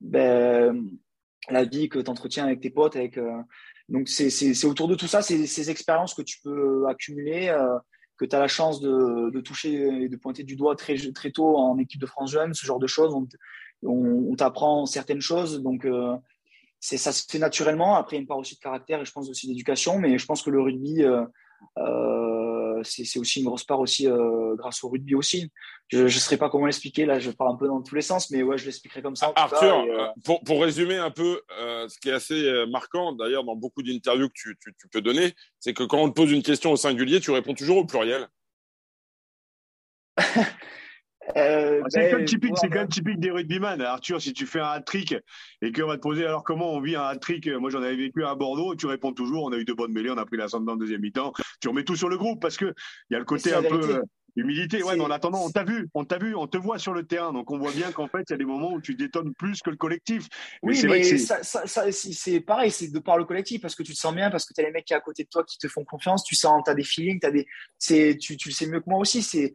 [0.00, 0.72] bah,
[1.50, 2.96] la vie que tu entretiens avec tes potes.
[2.96, 3.36] Avec, euh,
[3.90, 7.54] donc, c'est autour de tout ça, ces expériences que tu peux accumuler,
[8.16, 11.32] que tu as la chance de, de, toucher et de pointer du doigt très, très
[11.32, 13.14] tôt en équipe de France Jeune, ce genre de choses.
[13.82, 15.62] On, t'apprend certaines choses.
[15.62, 15.86] Donc,
[16.80, 17.96] ça se fait naturellement.
[17.96, 19.98] Après, il y a une part aussi de caractère et je pense aussi d'éducation.
[19.98, 21.24] Mais je pense que le rugby, euh,
[22.84, 25.50] c'est aussi une grosse part aussi euh, grâce au rugby aussi.
[25.90, 28.30] Je ne sais pas comment l'expliquer, là je pars un peu dans tous les sens,
[28.30, 29.32] mais ouais, je l'expliquerai comme ça.
[29.36, 33.82] Arthur, euh, pour, pour, résumer un peu, ce qui est assez marquant d'ailleurs dans beaucoup
[33.82, 36.72] d'interviews que tu, tu, tu, peux donner, c'est que quand on te pose une question
[36.72, 38.28] au singulier, tu réponds toujours au pluriel.
[41.36, 43.80] Euh, c'est ben, quand, même typique, c'est quand même typique des rugbyman.
[43.80, 45.14] Arthur, si tu fais un hat-trick
[45.62, 48.24] et qu'on va te poser alors comment on vit un hat-trick, moi j'en avais vécu
[48.24, 50.46] à Bordeaux, tu réponds toujours, on a eu de bonnes mêlées, on a pris la
[50.46, 52.74] dans le deuxième mi-temps, tu remets tout sur le groupe parce que
[53.10, 54.02] il y a le côté un peu
[54.36, 56.92] Humilité, ouais, mais en attendant, on t'a vu, on t'a vu, on te voit sur
[56.92, 58.96] le terrain, donc on voit bien qu'en fait, il y a des moments où tu
[58.96, 60.28] détonnes plus que le collectif.
[60.62, 64.30] oui, mais c'est pareil, c'est de par le collectif, parce que tu te sens bien,
[64.30, 65.84] parce que tu as les mecs qui sont à côté de toi qui te font
[65.84, 67.46] confiance, tu sens, tu as des feelings, as des,
[68.18, 69.22] tu, tu le sais mieux que moi aussi.
[69.22, 69.52] C'est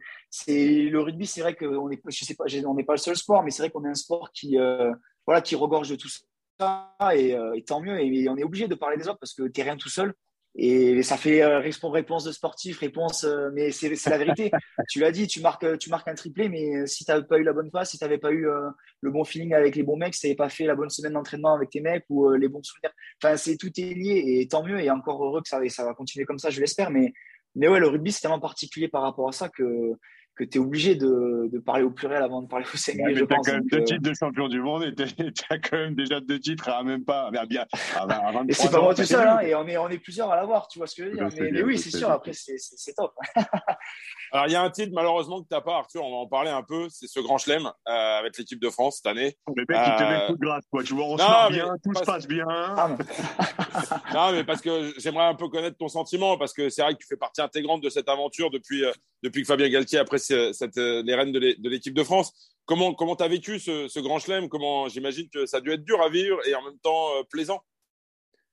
[0.48, 3.42] le rugby, c'est vrai qu'on est, je sais pas, on n'est pas le seul sport,
[3.42, 4.92] mais c'est vrai qu'on est un sport qui, euh,
[5.26, 8.66] voilà, qui regorge de tout ça, et, euh, et tant mieux, et, on est obligé
[8.66, 10.14] de parler des autres parce que tu rien tout seul.
[10.56, 14.50] Et ça fait euh, réponse de sportif, réponse, euh, mais c'est la vérité.
[14.90, 17.44] tu l'as dit, tu marques, tu marques un triplé, mais si tu n'avais pas eu
[17.44, 18.68] la bonne passe, si tu n'avais pas eu euh,
[19.00, 21.12] le bon feeling avec les bons mecs, si tu n'avais pas fait la bonne semaine
[21.12, 24.64] d'entraînement avec tes mecs ou les bons souvenirs, enfin, c'est tout est lié et tant
[24.64, 26.90] mieux et encore heureux que ça, ça va continuer comme ça, je l'espère.
[26.90, 27.12] Mais,
[27.54, 29.94] mais ouais, le rugby, c'est tellement particulier par rapport à ça que
[30.40, 33.14] que tu es obligé de, de, parler au pluriel avant de parler au singulier.
[33.14, 35.04] Tu as quand même deux euh, titres de champion du monde et tu
[35.50, 37.26] as quand même déjà deux titres à même pas.
[37.26, 39.98] À bien, à et c'est pas moi tout seul, hein, et on est, on est
[39.98, 41.28] plusieurs à l'avoir, tu vois ce que je veux dire.
[41.52, 43.14] Mais, oui, c'est sûr, après, c'est top.
[44.32, 46.26] Alors, il y a un titre, malheureusement, que tu n'as pas, Arthur, on va en
[46.26, 49.36] parler un peu, c'est ce grand chelem euh, avec l'équipe de France cette année.
[49.56, 50.82] Les mecs, ils te mettent coup de grâce, quoi.
[50.82, 52.46] Tu vois, on se bien, tout se passe bien.
[52.48, 52.96] Ah,
[54.14, 54.32] non.
[54.32, 57.06] mais parce que j'aimerais un peu connaître ton sentiment, parce que c'est vrai que tu
[57.06, 60.78] fais partie intégrante de cette aventure depuis, euh, depuis que Fabien Galtier a pris cette,
[60.78, 62.32] euh, les rênes de l'équipe de France.
[62.64, 64.48] Comment comment as vécu ce, grand chelem?
[64.48, 67.60] Comment j'imagine que ça a dû être dur à vivre et en même temps plaisant.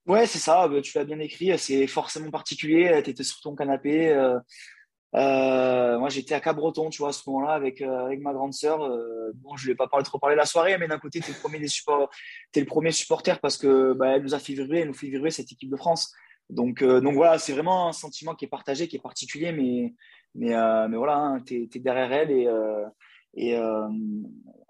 [0.08, 0.67] Ouais, c'est ça.
[0.67, 1.58] Bah, tu l'as bien écrit.
[1.60, 2.99] C'est forcément particulier.
[3.03, 4.12] Tu étais sur ton canapé.
[5.15, 8.84] Euh, moi, j'étais à Cabreton, tu vois, à ce moment-là, avec, euh, ma grande sœur.
[8.84, 11.32] Euh, bon, je ne vais pas parler, trop parler la soirée, mais d'un côté, tu
[11.32, 12.08] es le
[12.53, 15.08] es le premier supporter parce que bah, elle nous a fait vibrer, elle nous fait
[15.08, 16.13] vibrer cette équipe de France.
[16.49, 19.93] Donc, donc voilà, c'est vraiment un sentiment qui est partagé, qui est particulier, mais,
[20.35, 20.53] mais,
[20.89, 22.47] mais voilà, hein, tu es, derrière elle et,
[23.35, 23.59] et,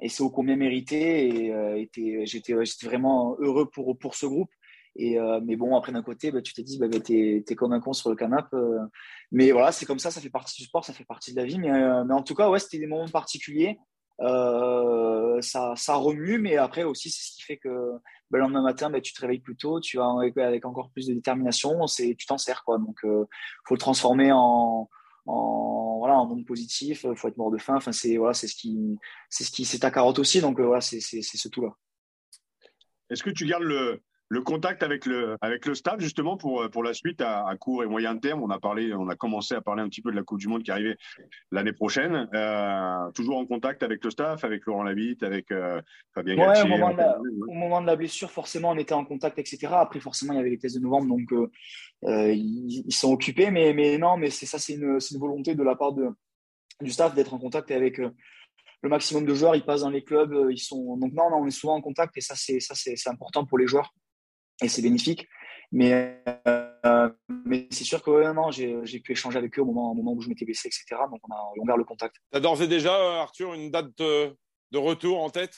[0.02, 1.48] et c'est au combien mérité.
[1.48, 4.50] Et, j'étais vraiment heureux pour, pour ce groupe.
[4.98, 7.56] Et, euh, mais bon, après d'un côté, bah, tu te dis, bah, bah, t'es es
[7.56, 8.56] comme un con sur le canapé.
[8.56, 8.80] Euh.
[9.32, 11.46] mais voilà, c'est comme ça, ça fait partie du sport, ça fait partie de la
[11.46, 11.60] vie.
[11.60, 13.78] Mais, euh, mais en tout cas, ouais, c'était des moments particuliers.
[14.20, 17.70] ça, ça remue, mais après aussi, c'est ce qui fait que
[18.30, 21.86] le lendemain matin, tu te réveilles plus tôt, tu vas avec, encore plus de détermination,
[21.86, 22.64] tu t'en sers.
[22.64, 22.80] Quoi.
[22.80, 23.26] Donc, il
[23.68, 24.90] faut le transformer en,
[25.28, 27.76] en voilà en nombre positif, il faut être mort de faim.
[27.76, 28.98] Enfin, c'est voilà, c'est ce qui,
[29.30, 30.42] c'est ce qui, c'est ta carotte aussi.
[30.42, 31.76] Donc voilà, c'est ce tout là.
[33.10, 36.84] Est-ce que tu gardes le, le contact avec le, avec le staff, justement, pour, pour
[36.84, 38.42] la suite à, court et moyen terme.
[38.44, 40.48] On a parlé, on a commencé à parler un petit peu de la Coupe du
[40.48, 40.98] Monde qui arrivait
[41.52, 42.28] l'année prochaine.
[42.34, 45.82] Euh, toujours en contact avec le staff, avec Laurent Labitte, avec euh,
[46.14, 46.92] Fabien ouais, au, moment
[47.48, 49.68] au, moment de la, blessure, forcément, on était en contact, etc.
[49.72, 51.32] Après, forcément, il y avait les tests de novembre, donc
[52.04, 53.50] euh, ils, sont occupés.
[53.50, 56.10] Mais, mais non, mais c'est ça, c'est une, une, volonté de la part de,
[56.82, 60.36] du staff d'être en contact avec le maximum de joueurs, ils passent dans les clubs,
[60.52, 63.10] ils sont donc non, non, on est souvent en contact et ça c'est ça c'est
[63.10, 63.92] important pour les joueurs
[64.62, 65.28] et c'est bénéfique.
[65.72, 67.10] Mais, euh,
[67.46, 70.22] mais c'est sûr que non, j'ai pu échanger avec eux au moment, au moment où
[70.22, 71.02] je m'étais blessé, etc.
[71.12, 72.16] Donc on a, on le contact.
[72.32, 74.34] Tu as d'ores et déjà, euh, Arthur, une date de,
[74.72, 75.56] de retour en tête?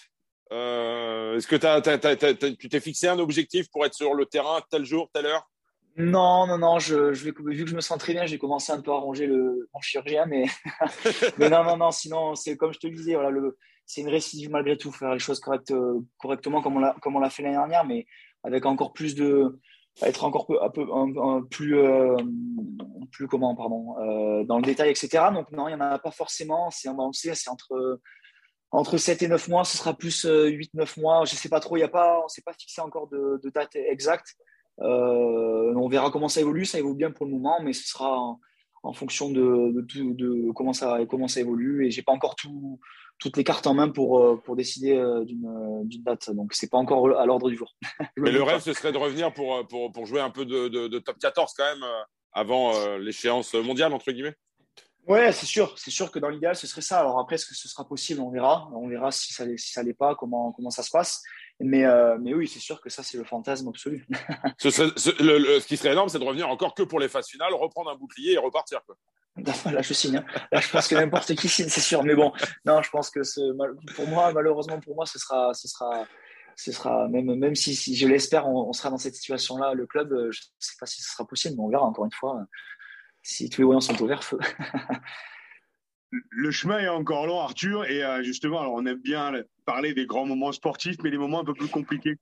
[0.51, 5.09] Euh, Est-ce que tu t'es fixé un objectif pour être sur le terrain tel jour,
[5.13, 5.47] telle heure?
[5.95, 8.71] Non, non, non, je, je vais, vu que je me sens très bien, j'ai commencé
[8.71, 10.45] un peu à ranger le, mon chirurgien, mais,
[11.38, 13.38] mais non, non, non, sinon, c'est comme je te le disais, voilà,
[13.85, 15.73] c'est une récidive malgré tout, faire les choses correct,
[16.17, 18.05] correctement comme on l'a fait l'année dernière, mais
[18.43, 19.60] avec encore plus de
[20.02, 20.86] être encore un peu,
[21.49, 22.15] plus euh,
[23.12, 26.12] plus comment pardon euh, dans le détail etc donc non il y en a pas
[26.12, 26.69] forcément.
[26.71, 27.99] C'est on sait c'est entre
[28.71, 29.63] entre 7 et 9 mois.
[29.63, 31.25] Ce sera plus 8 euh, 9 mois.
[31.25, 31.75] Je sais pas trop.
[31.75, 34.36] Il y a pas on s'est pas fixé encore de, date exacte.
[34.78, 36.65] On verra comment ça évolue.
[36.65, 38.17] Ça évolue bien pour le moment mais ce sera
[38.84, 41.88] en, fonction de, de, de, comment ça comment ça évolue.
[41.88, 42.80] Et j'ai pas encore tout
[43.19, 45.23] toutes les cartes en main pour, euh, pour décider euh, euh,
[45.84, 46.32] d'une date.
[46.32, 47.75] Donc, c'est pas encore à l'ordre du jour.
[48.17, 50.99] Mais le rêve, ce serait de revenir pour, pour, pour jouer un peu de, de,
[50.99, 51.86] top 14 quand même
[52.32, 54.36] avant l'échéance mondiale, entre guillemets
[55.08, 55.77] Ouais, c'est sûr.
[55.77, 56.99] C'est sûr que dans l'idéal, ce serait ça.
[56.99, 58.21] Alors après, est-ce que ce sera possible?
[58.21, 58.69] On verra.
[58.73, 61.23] On verra si ça si ça l'est pas, comment, comment ça se passe.
[61.62, 61.84] Mais,
[62.19, 64.08] mais oui, c'est sûr que ça, c'est le fantasme absolu.
[64.58, 67.89] ce, ce, qui serait énorme, c'est de revenir encore que pour les phases finales, reprendre
[67.91, 68.82] un bouclier et repartir.
[68.86, 68.95] Quoi.
[69.72, 70.17] Là, je signe.
[70.17, 70.26] Hein.
[70.52, 72.04] Là, je pense que n'importe qui signe, c'est sûr.
[72.04, 72.32] Mais bon,
[72.65, 73.41] non, je pense que ce,
[73.95, 76.06] pour moi, malheureusement pour moi, ce sera, ce sera,
[76.56, 79.74] ce sera même, même si, si je l'espère, on, sera dans cette situation-là.
[79.74, 82.06] Le club, euh, je ne sais pas si ce sera possible, mais on verra encore
[82.06, 82.41] une fois
[83.22, 84.39] si tous les voyants sont au vert feu.
[86.12, 89.34] le chemin est encore long, Arthur, et euh, justement, alors on aime bien
[89.65, 92.15] parler des grands moments sportifs, mais les moments un peu plus compliqués.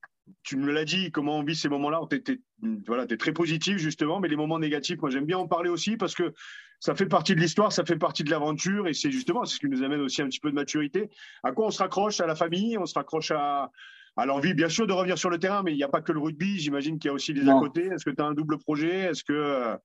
[0.43, 2.01] Tu me l'as dit, comment on vit ces moments-là?
[2.09, 2.39] Tu es,
[2.85, 5.95] voilà, es très positif, justement, mais les moments négatifs, moi j'aime bien en parler aussi
[5.95, 6.33] parce que
[6.79, 9.67] ça fait partie de l'histoire, ça fait partie de l'aventure, et c'est justement ce qui
[9.67, 11.09] nous amène aussi un petit peu de maturité.
[11.43, 12.19] À quoi on se raccroche?
[12.19, 13.71] À la famille, on se raccroche à,
[14.17, 16.11] à l'envie, bien sûr, de revenir sur le terrain, mais il n'y a pas que
[16.11, 17.85] le rugby, j'imagine qu'il y a aussi des à côté.
[17.85, 18.95] Est-ce que tu as un double projet?
[18.95, 19.77] Est-ce que euh,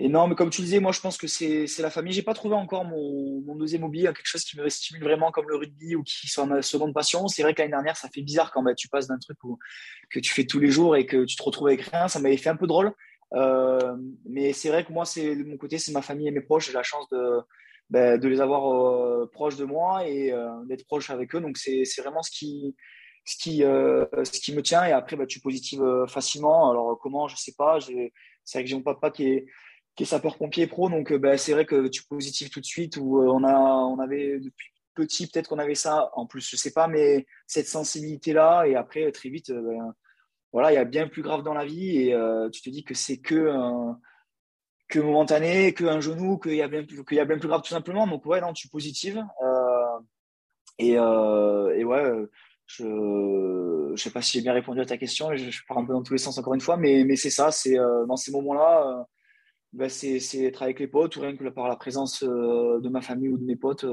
[0.00, 2.12] et non, mais comme tu disais, moi je pense que c'est la famille.
[2.12, 5.32] J'ai pas trouvé encore mon, mon, deuxième hobby, hein, quelque chose qui me stimule vraiment
[5.32, 7.26] comme le rugby ou qui soit ma seconde passion.
[7.26, 9.36] C'est vrai que l'année dernière, ça fait bizarre quand bah, tu passes d'un truc
[10.08, 12.06] que tu fais tous les jours et que tu te retrouves avec rien.
[12.06, 12.92] Ça m'avait fait un peu drôle.
[13.34, 16.42] Euh, mais c'est vrai que moi, c'est de mon côté, c'est ma famille et mes
[16.42, 16.68] proches.
[16.68, 17.40] J'ai la chance de,
[17.90, 21.40] bah, de les avoir euh, proches de moi et euh, d'être proche avec eux.
[21.40, 22.76] Donc c'est vraiment ce qui,
[23.24, 24.84] ce qui, ce qui me tient.
[24.84, 26.70] Et après, bah, tu positives facilement.
[26.70, 27.80] Alors comment, je sais pas.
[27.80, 29.46] C'est vrai que j'ai mon papa qui est
[29.98, 30.88] qui est sapeur-pompier pro.
[30.88, 32.96] Donc, euh, bah, c'est vrai que tu positives tout de suite.
[32.98, 36.10] Ou euh, on, on avait depuis petit, peut-être qu'on avait ça.
[36.14, 38.66] En plus, je sais pas, mais cette sensibilité-là.
[38.68, 39.94] Et après, très vite, euh, ben,
[40.52, 41.98] voilà, il y a bien plus grave dans la vie.
[41.98, 42.16] Et
[42.52, 43.52] tu te dis que c'est que
[44.88, 47.68] que momentané, qu'un genou, qu'il y, a bien, qu'il y a bien plus grave tout
[47.68, 48.06] simplement.
[48.06, 49.22] Donc, ouais, non, tu positives.
[50.78, 52.12] et, et ouais,
[52.66, 55.36] je ne sais pas si j'ai bien répondu à ta question.
[55.36, 57.30] Je, je, pars un peu dans tous les sens encore une fois, mais, mais c'est
[57.30, 57.50] ça.
[57.50, 59.06] C'est dans ces moments-là
[59.72, 63.02] bah, c'est être avec les potes ou rien que par la présence euh, de ma
[63.02, 63.84] famille ou de mes potes.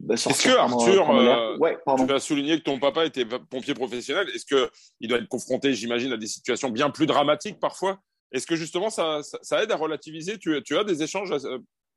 [0.00, 4.28] Bah, Est-ce que Arthur, euh, ouais, tu vas souligner que ton papa était pompier professionnel.
[4.34, 8.00] Est-ce qu'il doit être confronté, j'imagine, à des situations bien plus dramatiques parfois?
[8.32, 10.38] Est-ce que justement ça, ça, aide à relativiser?
[10.38, 11.32] Tu, tu, as des échanges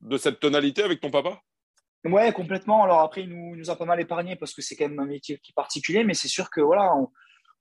[0.01, 1.39] de cette tonalité avec ton papa?
[2.03, 2.83] Ouais, complètement.
[2.83, 5.05] Alors après, il nous, nous, a pas mal épargné parce que c'est quand même un
[5.05, 6.93] métier qui particulier, mais c'est sûr que voilà,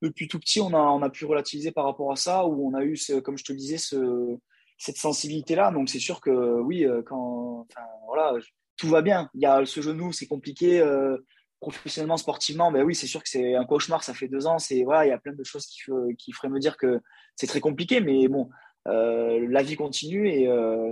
[0.01, 2.75] depuis tout petit, on a, on a pu relativiser par rapport à ça, où on
[2.75, 4.37] a eu, comme je te disais, ce,
[4.77, 5.71] cette sensibilité-là.
[5.71, 7.67] Donc c'est sûr que oui, euh, quand
[8.07, 8.33] voilà,
[8.77, 9.29] tout va bien.
[9.33, 11.17] Il y a ce genou, c'est compliqué euh,
[11.59, 12.71] professionnellement, sportivement.
[12.71, 14.03] Mais oui, c'est sûr que c'est un cauchemar.
[14.03, 14.59] Ça fait deux ans.
[14.59, 15.81] C'est voilà, il y a plein de choses qui,
[16.17, 17.01] qui feraient me dire que
[17.35, 18.01] c'est très compliqué.
[18.01, 18.49] Mais bon,
[18.87, 20.47] euh, la vie continue et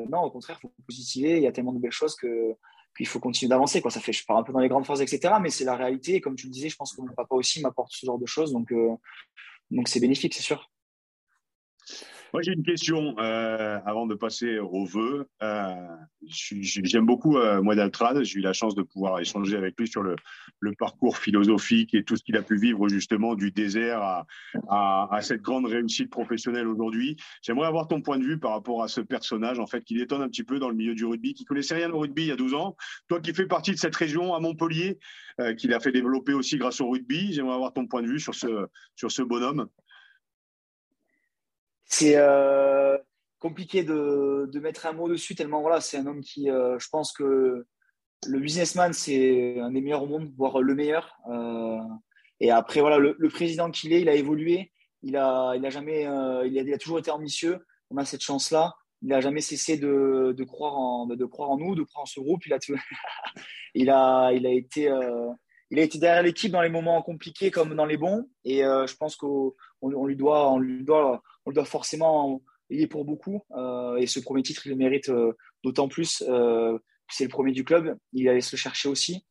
[0.10, 1.38] non, au contraire, il faut positiver.
[1.38, 2.56] Il y a tellement de belles choses que
[2.96, 3.82] qu'il faut continuer d'avancer.
[3.82, 3.90] Quoi.
[3.90, 5.34] Ça fait, je pars un peu dans les grandes phrases, etc.
[5.42, 6.14] Mais c'est la réalité.
[6.14, 8.28] Et comme tu le disais, je pense que mon papa aussi m'apporte ce genre de
[8.28, 8.54] choses.
[8.54, 8.72] Donc,
[9.72, 10.70] donc c'est bénéfique, c'est sûr.
[12.34, 15.28] Moi, j'ai une question euh, avant de passer au vœu.
[15.44, 15.76] Euh,
[16.26, 18.24] J'aime beaucoup euh, Daltrad.
[18.24, 20.16] J'ai eu la chance de pouvoir échanger avec lui sur le,
[20.80, 24.24] parcours philosophique et tout ce qu'il a pu vivre justement du désert
[24.68, 27.18] à, cette grande réussite professionnelle aujourd'hui.
[27.44, 30.24] J'aimerais avoir ton point de vue par rapport à ce personnage, en fait, qui détonne
[30.24, 32.32] un petit peu dans le milieu du rugby, qui connaissait rien au rugby il y
[32.32, 32.76] a 12 ans.
[33.10, 34.98] Toi qui fais partie de cette région à Montpellier,
[35.40, 38.20] euh, qui l'a fait développer aussi grâce au rugby, j'aimerais avoir ton point de vue
[38.20, 39.68] sur ce bonhomme
[41.86, 42.98] c'est euh,
[43.40, 47.12] compliqué de, mettre un mot dessus, tellement voilà, c'est un homme qui, euh, je pense
[47.12, 47.66] que
[48.26, 51.18] le businessman, c'est un des meilleurs au monde, voire le meilleur.
[51.30, 51.78] Euh,
[52.40, 54.72] et après, voilà, le, président qu'il est, il a évolué.
[55.02, 56.04] Il a, il a jamais,
[56.46, 57.60] il a, toujours été ambitieux.
[57.90, 58.74] On a cette chance-là.
[59.02, 62.22] Il n'a jamais cessé de, croire en, de croire en nous, de croire en ce
[62.22, 62.46] groupe.
[62.46, 62.60] Il a,
[63.76, 64.90] il a, il a été,
[65.70, 68.30] il a été derrière l'équipe dans les moments compliqués comme dans les bons.
[68.46, 72.42] Et je pense qu'on lui doit on le doit forcément
[72.82, 73.44] est pour beaucoup.
[73.52, 76.24] Euh, et ce premier titre, il le mérite euh, d'autant plus.
[76.28, 76.78] Euh,
[77.10, 77.98] c'est le premier du club.
[78.14, 79.26] Il allait se le chercher aussi.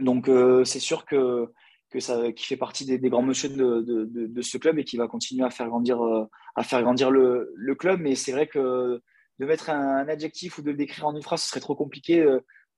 [0.00, 0.28] Donc,
[0.66, 1.50] c'est sûr que,
[1.98, 5.50] ça, qui fait partie des, grands monsieur de, ce club et qui va continuer à
[5.50, 5.98] faire grandir,
[7.10, 8.00] le, club.
[8.00, 9.00] Mais c'est vrai que
[9.38, 12.22] de mettre un, adjectif ou de le décrire en une phrase, ce serait trop compliqué.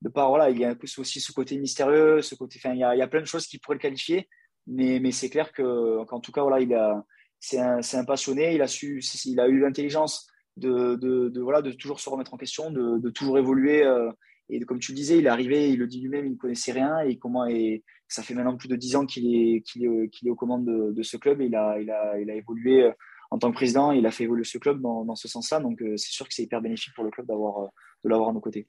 [0.03, 2.73] de pas, voilà, il y a un peu aussi ce côté mystérieux, ce côté, enfin,
[2.73, 4.29] il y a, il plein de choses qui pourraient le qualifier.
[4.69, 7.05] Mais, c'est clair que, qu'en tout cas, voilà, il a,
[7.41, 8.55] c'est un, passionné.
[8.55, 12.35] Il a, su, il a eu l'intelligence de, de, de, voilà, de toujours se remettre
[12.35, 13.85] en question, de, toujours évoluer.
[13.85, 14.11] Euh,
[14.49, 16.73] et comme tu le disais, il est arrivé, il le dit lui-même, il ne connaissait
[16.73, 17.01] rien.
[17.01, 20.31] Et comment et ça fait maintenant plus de dix ans qu'il est, qu'il est, est
[20.31, 21.41] aux commandes de, ce club.
[21.41, 22.93] Il a, il, a, il a évolué euh,
[23.31, 23.93] en tant que président.
[23.93, 25.61] Il a fait évoluer ce club dans, dans ce sens-là.
[25.61, 27.69] Donc, euh, c'est sûr que c'est hyper bénéfique pour le club d'avoir,
[28.05, 28.67] de l'avoir à nos côtés.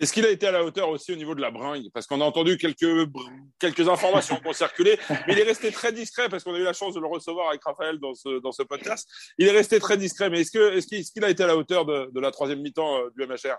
[0.00, 1.88] Est-ce qu'il a été à la hauteur aussi au niveau de la bringue?
[1.92, 3.10] Parce qu'on a entendu quelques,
[3.58, 6.64] quelques informations qui ont circulé, mais il est resté très discret parce qu'on a eu
[6.64, 9.08] la chance de le recevoir avec Raphaël dans ce, dans ce podcast.
[9.38, 11.84] Il est resté très discret, mais est-ce qu'il est qu'il a été à la hauteur
[11.84, 13.56] de, de la troisième mi-temps euh, du MHR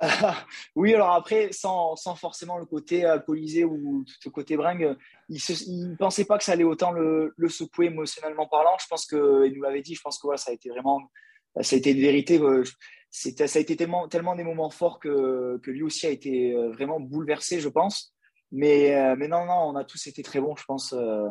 [0.76, 4.96] oui, alors après, sans, sans, forcément le côté alcoolisé ou le côté bringue,
[5.28, 8.76] il ne pensait pas que ça allait autant le, secouer émotionnellement parlant.
[8.80, 11.00] Je pense qu'il nous l'avait dit, je pense que ça a été vraiment,
[11.60, 12.40] ça a été une vérité.
[13.10, 16.70] Ça a été tellement, tellement des moments forts que, que lui aussi a été euh,
[16.70, 18.14] vraiment bouleversé, je pense.
[18.52, 21.28] Mais, euh, mais non, non, on a tous été très bons, je pense, euh,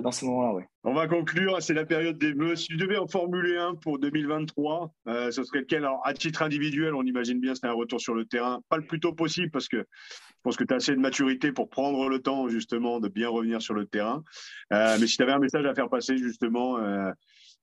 [0.00, 0.54] dans ces moments-là.
[0.54, 0.66] Ouais.
[0.82, 2.56] On va conclure, c'est la période des vœux.
[2.56, 5.84] Si tu devais en formuler un pour 2023, ce serait lequel?
[5.84, 8.86] Alors, à titre individuel, on imagine bien c'est un retour sur le terrain, pas le
[8.86, 12.08] plus tôt possible, parce que je pense que tu as assez de maturité pour prendre
[12.08, 14.24] le temps, justement, de bien revenir sur le terrain.
[14.72, 16.76] mais si tu avais un message à faire passer, justement,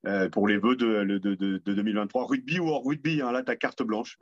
[0.07, 2.27] euh, pour les vœux de, de, de, 2023.
[2.27, 4.17] Rugby ou hors rugby hein, Là, ta carte blanche.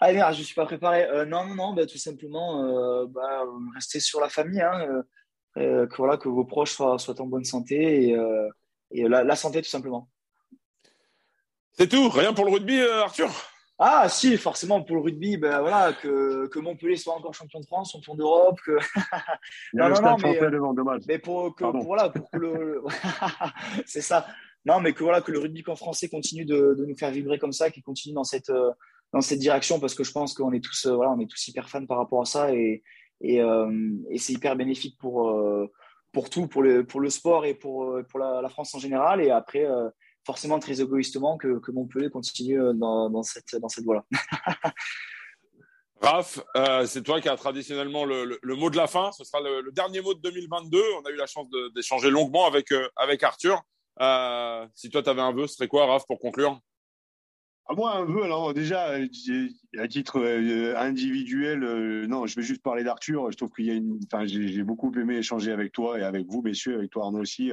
[0.00, 1.04] Ah merde, je ne suis pas préparé.
[1.04, 4.62] Euh, non, non, non, bah, tout simplement, euh, bah, rester sur la famille.
[4.62, 5.02] Hein,
[5.56, 8.16] que, voilà, que vos proches soient, soient en bonne santé et,
[8.90, 10.08] et la, santé, tout simplement.
[11.72, 13.30] C'est tout Rien pour le rugby, Arthur?
[13.78, 17.66] Ah si, forcément pour le rugby, ben voilà, que, que Montpellier soit encore champion de
[17.66, 18.70] France, champion d'Europe, que
[19.74, 20.38] non non non mais,
[21.08, 22.82] mais pour que pour, voilà pour que le
[23.84, 24.28] c'est ça
[24.66, 27.52] non, mais que voilà que le rugby qu'en français continue de, nous faire vibrer comme
[27.52, 28.70] ça, qu'il continue dans cette euh,
[29.12, 31.48] dans cette direction, parce que je pense qu'on est tous euh, voilà, on est tous
[31.48, 32.82] hyper fans par rapport à ça et
[33.20, 33.70] et, euh,
[34.16, 35.32] c'est hyper bénéfique pour
[36.12, 39.20] pour tout, pour le pour le sport et pour pour la, France en général.
[39.20, 39.66] Et après,
[40.26, 44.04] forcément très égoïstement que, Montpellier continue dans, dans cette dans cette voie-là.
[46.02, 46.40] Raph,
[46.86, 49.12] c'est toi qui as traditionnellement le, mot de la fin.
[49.12, 50.82] Ce sera le, le, dernier mot de 2022.
[51.00, 53.62] On a eu la chance d'échanger longuement avec, avec Arthur.
[54.00, 56.60] Euh, si toi, tu avais un vœu, ce serait quoi, Raph, pour conclure?
[57.66, 58.98] Ah, moi, un vœu, alors déjà,
[59.78, 63.30] à titre euh, individuel, euh, non, je vais juste parler d'Arthur.
[63.30, 63.98] Je trouve qu'il y a une.
[64.12, 67.52] Enfin, j'ai beaucoup aimé échanger avec toi et avec vous, messieurs, avec toi, Arnaud aussi,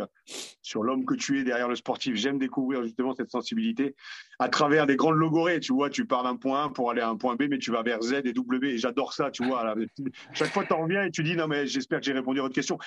[0.62, 2.16] sur l'homme que tu es derrière le sportif.
[2.16, 3.96] J'aime découvrir justement cette sensibilité
[4.40, 5.60] à travers des grandes logorées.
[5.60, 7.72] Tu vois, tu pars d'un point A pour aller à un point B, mais tu
[7.72, 8.74] vas vers Z et W.
[8.74, 9.76] Et j'adore ça, tu vois.
[10.34, 12.44] chaque fois, tu en reviens et tu dis, non, mais j'espère que j'ai répondu à
[12.44, 12.78] votre question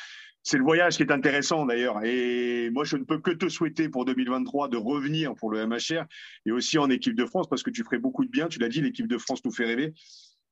[0.45, 2.05] c'est le voyage qui est intéressant d'ailleurs.
[2.05, 6.05] Et moi, je ne peux que te souhaiter pour 2023 de revenir pour le MHR
[6.45, 8.47] et aussi en équipe de France parce que tu ferais beaucoup de bien.
[8.49, 9.95] Tu l'as dit, l'équipe de France nous fait rêver.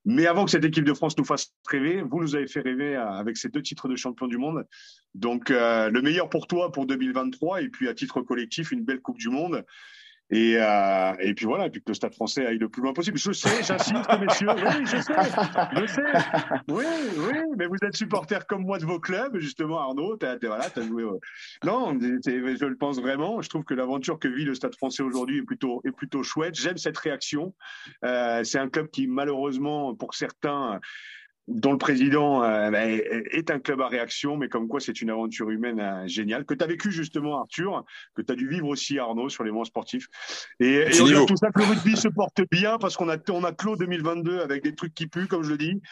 [0.05, 2.97] Mais avant que cette équipe de France nous fasse rêver, vous nous avez fait rêver
[2.97, 4.67] avec ces deux titres de champion du monde.
[5.15, 9.01] Donc, euh, le meilleur pour toi pour 2023 et puis à titre collectif, une belle
[9.01, 9.65] Coupe du Monde.
[10.33, 12.95] Et, euh, et puis voilà, et puis que le Stade français aille le plus loin
[12.95, 13.19] possible.
[13.19, 14.49] Je sais, j'insiste, messieurs.
[14.49, 15.13] Oui, je sais,
[15.77, 16.03] je sais.
[16.69, 16.85] Oui,
[17.19, 20.17] oui, mais vous êtes supporters comme moi de vos clubs, justement, Arnaud.
[20.17, 21.05] T'as, voilà, as joué.
[21.65, 23.43] Non, je le pense vraiment.
[23.43, 26.55] Je trouve que l'aventure que vit le Stade français aujourd'hui est plutôt, est plutôt chouette.
[26.55, 27.55] J'aime cette réaction.
[28.03, 30.81] Euh, c'est un club qui, malheureusement, pour certains,
[31.49, 35.11] dont le président euh, bah, est un club à réaction, mais comme quoi c'est une
[35.11, 38.69] aventure humaine euh, géniale, que tu as vécu justement Arthur, que tu as dû vivre
[38.69, 40.07] aussi Arnaud sur les mois sportifs.
[40.61, 43.17] Et, et on a tout ça que le rugby se porte bien parce qu'on a,
[43.31, 45.83] on a clos 2022 avec des trucs qui puent, comme je le dis.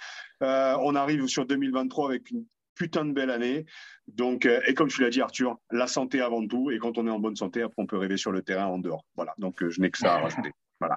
[0.42, 2.44] Euh, on arrive sur 2023 avec une
[2.76, 3.66] putain de belle année.
[4.06, 6.70] Donc, euh, et comme tu l'as dit Arthur, la santé avant tout.
[6.70, 8.78] Et quand on est en bonne santé, après on peut rêver sur le terrain en
[8.78, 9.04] dehors.
[9.16, 10.52] Voilà, donc je n'ai que ça à rajouter.
[10.78, 10.96] Voilà.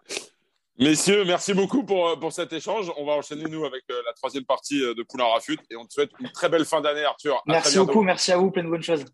[0.79, 2.91] Messieurs, merci beaucoup pour, euh, pour cet échange.
[2.97, 5.59] On va enchaîner, nous, avec euh, la troisième partie euh, de Poulain Rafut.
[5.69, 7.43] Et on te souhaite une très belle fin d'année, Arthur.
[7.45, 9.05] merci beaucoup, merci à vous, plein de bonnes choses.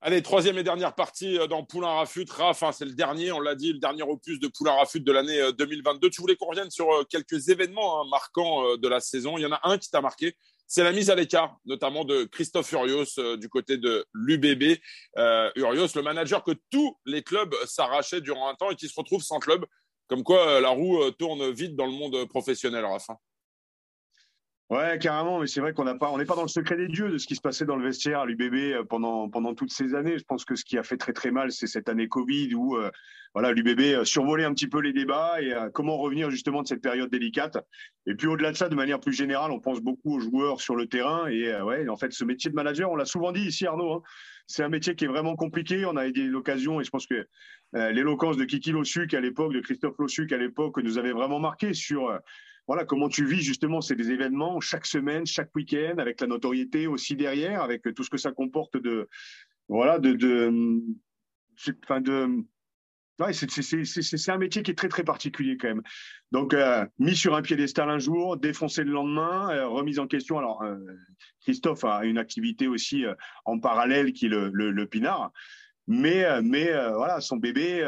[0.00, 2.26] Allez, troisième et dernière partie dans Poulain Rafut.
[2.28, 5.12] Raph, hein, c'est le dernier, on l'a dit, le dernier opus de Poulain Rafut de
[5.12, 6.10] l'année 2022.
[6.10, 9.38] Tu voulais qu'on revienne sur quelques événements hein, marquants de la saison.
[9.38, 10.34] Il y en a un qui t'a marqué,
[10.66, 14.78] c'est la mise à l'écart, notamment de Christophe Urios du côté de l'UBB.
[15.54, 19.22] Urios, le manager que tous les clubs s'arrachaient durant un temps et qui se retrouve
[19.22, 19.66] sans club.
[20.10, 23.16] Comme quoi, euh, la roue euh, tourne vite dans le monde professionnel, Rafa.
[24.68, 27.10] Ouais, carrément, mais c'est vrai qu'on n'a pas, n'est pas dans le secret des dieux
[27.10, 29.94] de ce qui se passait dans le vestiaire à l'UBB euh, pendant pendant toutes ces
[29.94, 30.18] années.
[30.18, 32.76] Je pense que ce qui a fait très très mal, c'est cette année Covid où
[33.34, 37.10] voilà l'UBB survolait un petit peu les débats et comment revenir justement de cette période
[37.10, 37.58] délicate.
[38.06, 40.74] Et puis au-delà de ça, de manière plus générale, on pense beaucoup aux joueurs sur
[40.74, 43.66] le terrain et ouais, en fait, ce métier de manager, on l'a souvent dit ici,
[43.66, 44.02] Arnaud, hein,
[44.50, 45.84] c'est un métier qui est vraiment compliqué.
[45.84, 47.24] On a eu l'occasion, et je pense que euh,
[47.72, 51.74] l'éloquence de Kiki Lossuc à l'époque, de Christophe Lossuc à l'époque, nous avait vraiment marqué
[51.74, 52.18] sur euh,
[52.66, 57.16] voilà comment tu vis justement ces événements chaque semaine, chaque week-end, avec la notoriété aussi
[57.16, 59.08] derrière, avec tout ce que ça comporte de
[59.68, 60.80] voilà de de,
[62.00, 62.44] de
[63.32, 65.82] c'est un métier qui est très très particulier quand même.
[66.32, 70.38] Donc euh, mis sur un piédestal un jour, défoncé le lendemain, euh, remise en question.
[70.38, 70.76] Alors euh,
[71.42, 73.04] Christophe a une activité aussi
[73.44, 75.32] en parallèle qui est le, le, pinard,
[75.86, 77.84] mais mais voilà son bébé.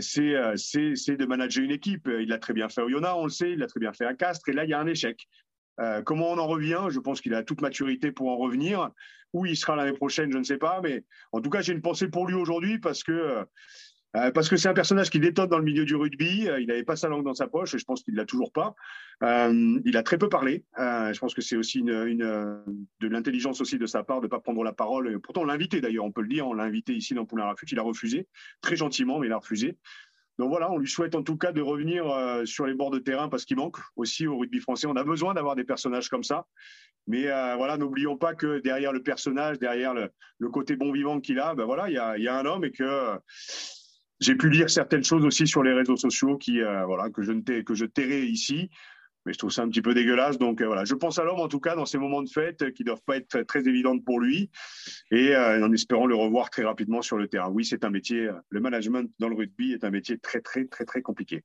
[0.00, 2.08] c'est c'est de manager une équipe.
[2.08, 4.06] Il l'a très bien fait au Yona, on le sait, il l'a très bien fait
[4.06, 5.28] à Castres, et là il y a un échec.
[6.04, 6.86] comment on en revient?
[6.90, 8.90] Je pense qu'il a toute maturité pour en revenir.
[9.32, 11.02] Où il sera l'année prochaine, je ne sais pas, mais
[11.32, 13.44] en tout cas j'ai une pensée pour lui aujourd'hui parce que
[14.16, 16.48] euh, parce que c'est un personnage qui détonne dans le milieu du rugby.
[16.48, 18.52] Euh, il n'avait pas sa langue dans sa poche, et je pense qu'il l'a toujours
[18.52, 18.74] pas.
[19.22, 20.64] Euh, il a très peu parlé.
[20.78, 24.72] je pense que c'est aussi de l'intelligence aussi de sa part de pas prendre la
[24.72, 25.18] parole.
[25.20, 27.44] Pourtant, on l'a invité d'ailleurs, on peut le dire, on l'a invité ici dans Poulain
[27.44, 27.66] Rafut.
[27.70, 28.28] Il a refusé,
[28.60, 29.76] très gentiment, mais il a refusé.
[30.38, 32.06] Donc voilà, on lui souhaite en tout cas de revenir
[32.44, 34.88] sur les bords de terrain parce qu'il manque aussi au rugby français.
[34.88, 36.46] On a besoin d'avoir des personnages comme ça.
[37.06, 40.10] Mais voilà, n'oublions pas que derrière le personnage, derrière le,
[40.48, 43.16] côté bon vivant qu'il a, ben voilà, il y a, un homme et que
[44.24, 47.32] j'ai pu lire certaines choses aussi sur les réseaux sociaux qui, euh, voilà, que je
[47.32, 48.70] ne que je tairai ici.
[49.26, 50.38] Mais je trouve ça un petit peu dégueulasse.
[50.38, 52.62] Donc euh, voilà, je pense à l'homme en tout cas dans ces moments de fête
[52.62, 54.50] euh, qui doivent pas être très, évidentes pour lui,
[55.10, 57.48] et en espérant le revoir très rapidement sur le terrain.
[57.48, 58.30] Oui, c'est un métier.
[58.48, 61.42] le management dans le rugby est un métier très très très très compliqué.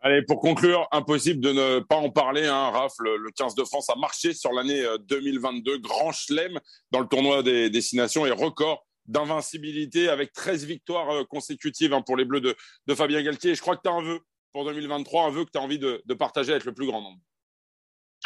[0.00, 2.44] Allez, pour conclure, impossible de ne pas en parler.
[2.44, 7.06] Hein, Raph, le, 15 de France a marché sur l'année 2022, grand chelem dans le
[7.06, 12.40] tournoi des destinations et record d'invincibilité avec 13 victoires euh, consécutives hein, pour les Bleus
[12.40, 12.54] de,
[12.86, 13.54] de Fabien Galtier.
[13.54, 14.20] Je crois que tu as un vœu
[14.52, 17.20] pour 2023, un vœu que tu as envie de, partager avec le plus grand nombre.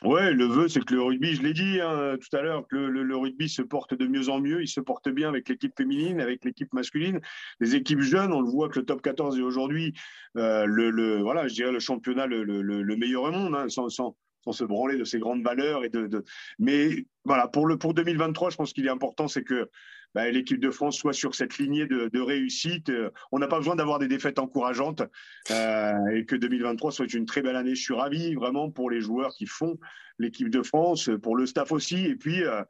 [0.05, 2.76] Ouais, le vœu, c'est que le rugby, je l'ai dit hein, tout à l'heure, que
[2.76, 4.62] le, rugby se porte de mieux en mieux.
[4.62, 7.20] Il se porte bien avec l'équipe féminine, avec l'équipe masculine,
[7.59, 8.33] les équipes jeunes.
[8.33, 9.95] On le voit que le top 14 est aujourd'hui
[10.37, 14.16] euh, le, voilà, je dirais le championnat le, le meilleur au monde, hein, sans, sans,
[14.45, 16.24] sans, se branler de ses grandes valeurs et de, de...
[16.61, 19.68] Mais voilà, pour le pour 2023, je pense qu'il est important, c'est que
[20.15, 22.89] bah, l'équipe de France soit sur cette lignée de, réussite.
[22.91, 25.03] Euh, on n'a pas besoin d'avoir des défaites encourageantes
[25.51, 27.75] euh, et que 2023 soit une très belle année.
[27.75, 29.79] Je suis ravi vraiment pour les joueurs qui font
[30.19, 32.07] l'équipe de France, pour le staff aussi.
[32.07, 32.63] Et puis, euh,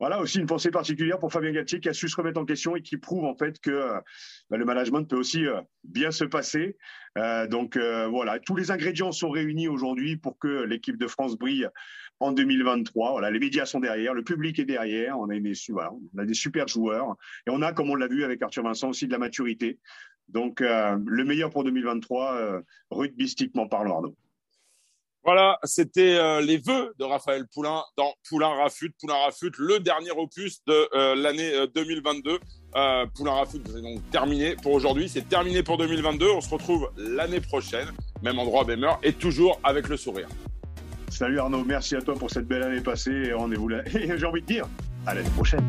[0.00, 2.76] voilà aussi une pensée particulière pour Fabien Galtier qui a su se remettre en question
[2.76, 3.92] et qui prouve en fait que
[4.50, 5.44] bah, le management peut aussi
[5.84, 6.76] bien se passer.
[7.50, 11.68] donc voilà, tous les ingrédients sont réunis aujourd'hui pour que l'équipe de France brille
[12.20, 13.12] en 2023.
[13.12, 16.68] Voilà, les médias sont derrière, le public est derrière, on a, on a des super
[16.68, 19.78] joueurs et on a, comme on l'a vu avec Arthur Vincent, aussi de la maturité.
[20.28, 24.02] Donc, euh, le meilleur pour 2023, euh, rugbystiquement parlant.
[25.24, 28.92] Voilà, c'était euh, les vœux de Raphaël Poulain dans Poulain Rafut.
[29.00, 32.38] Poulain Rafut, le dernier opus de euh, l'année 2022.
[33.14, 35.08] Poulain Rafut, c'est donc terminé pour aujourd'hui.
[35.08, 36.30] C'est terminé pour 2022.
[36.30, 37.88] On se retrouve l'année prochaine,
[38.22, 40.28] même endroit, même heure, et toujours avec le sourire.
[41.10, 43.82] Salut Arnaud, merci à toi pour cette belle année passée rendez-vous là.
[43.94, 44.66] Et j'ai envie de dire,
[45.06, 45.68] à l'année prochaine.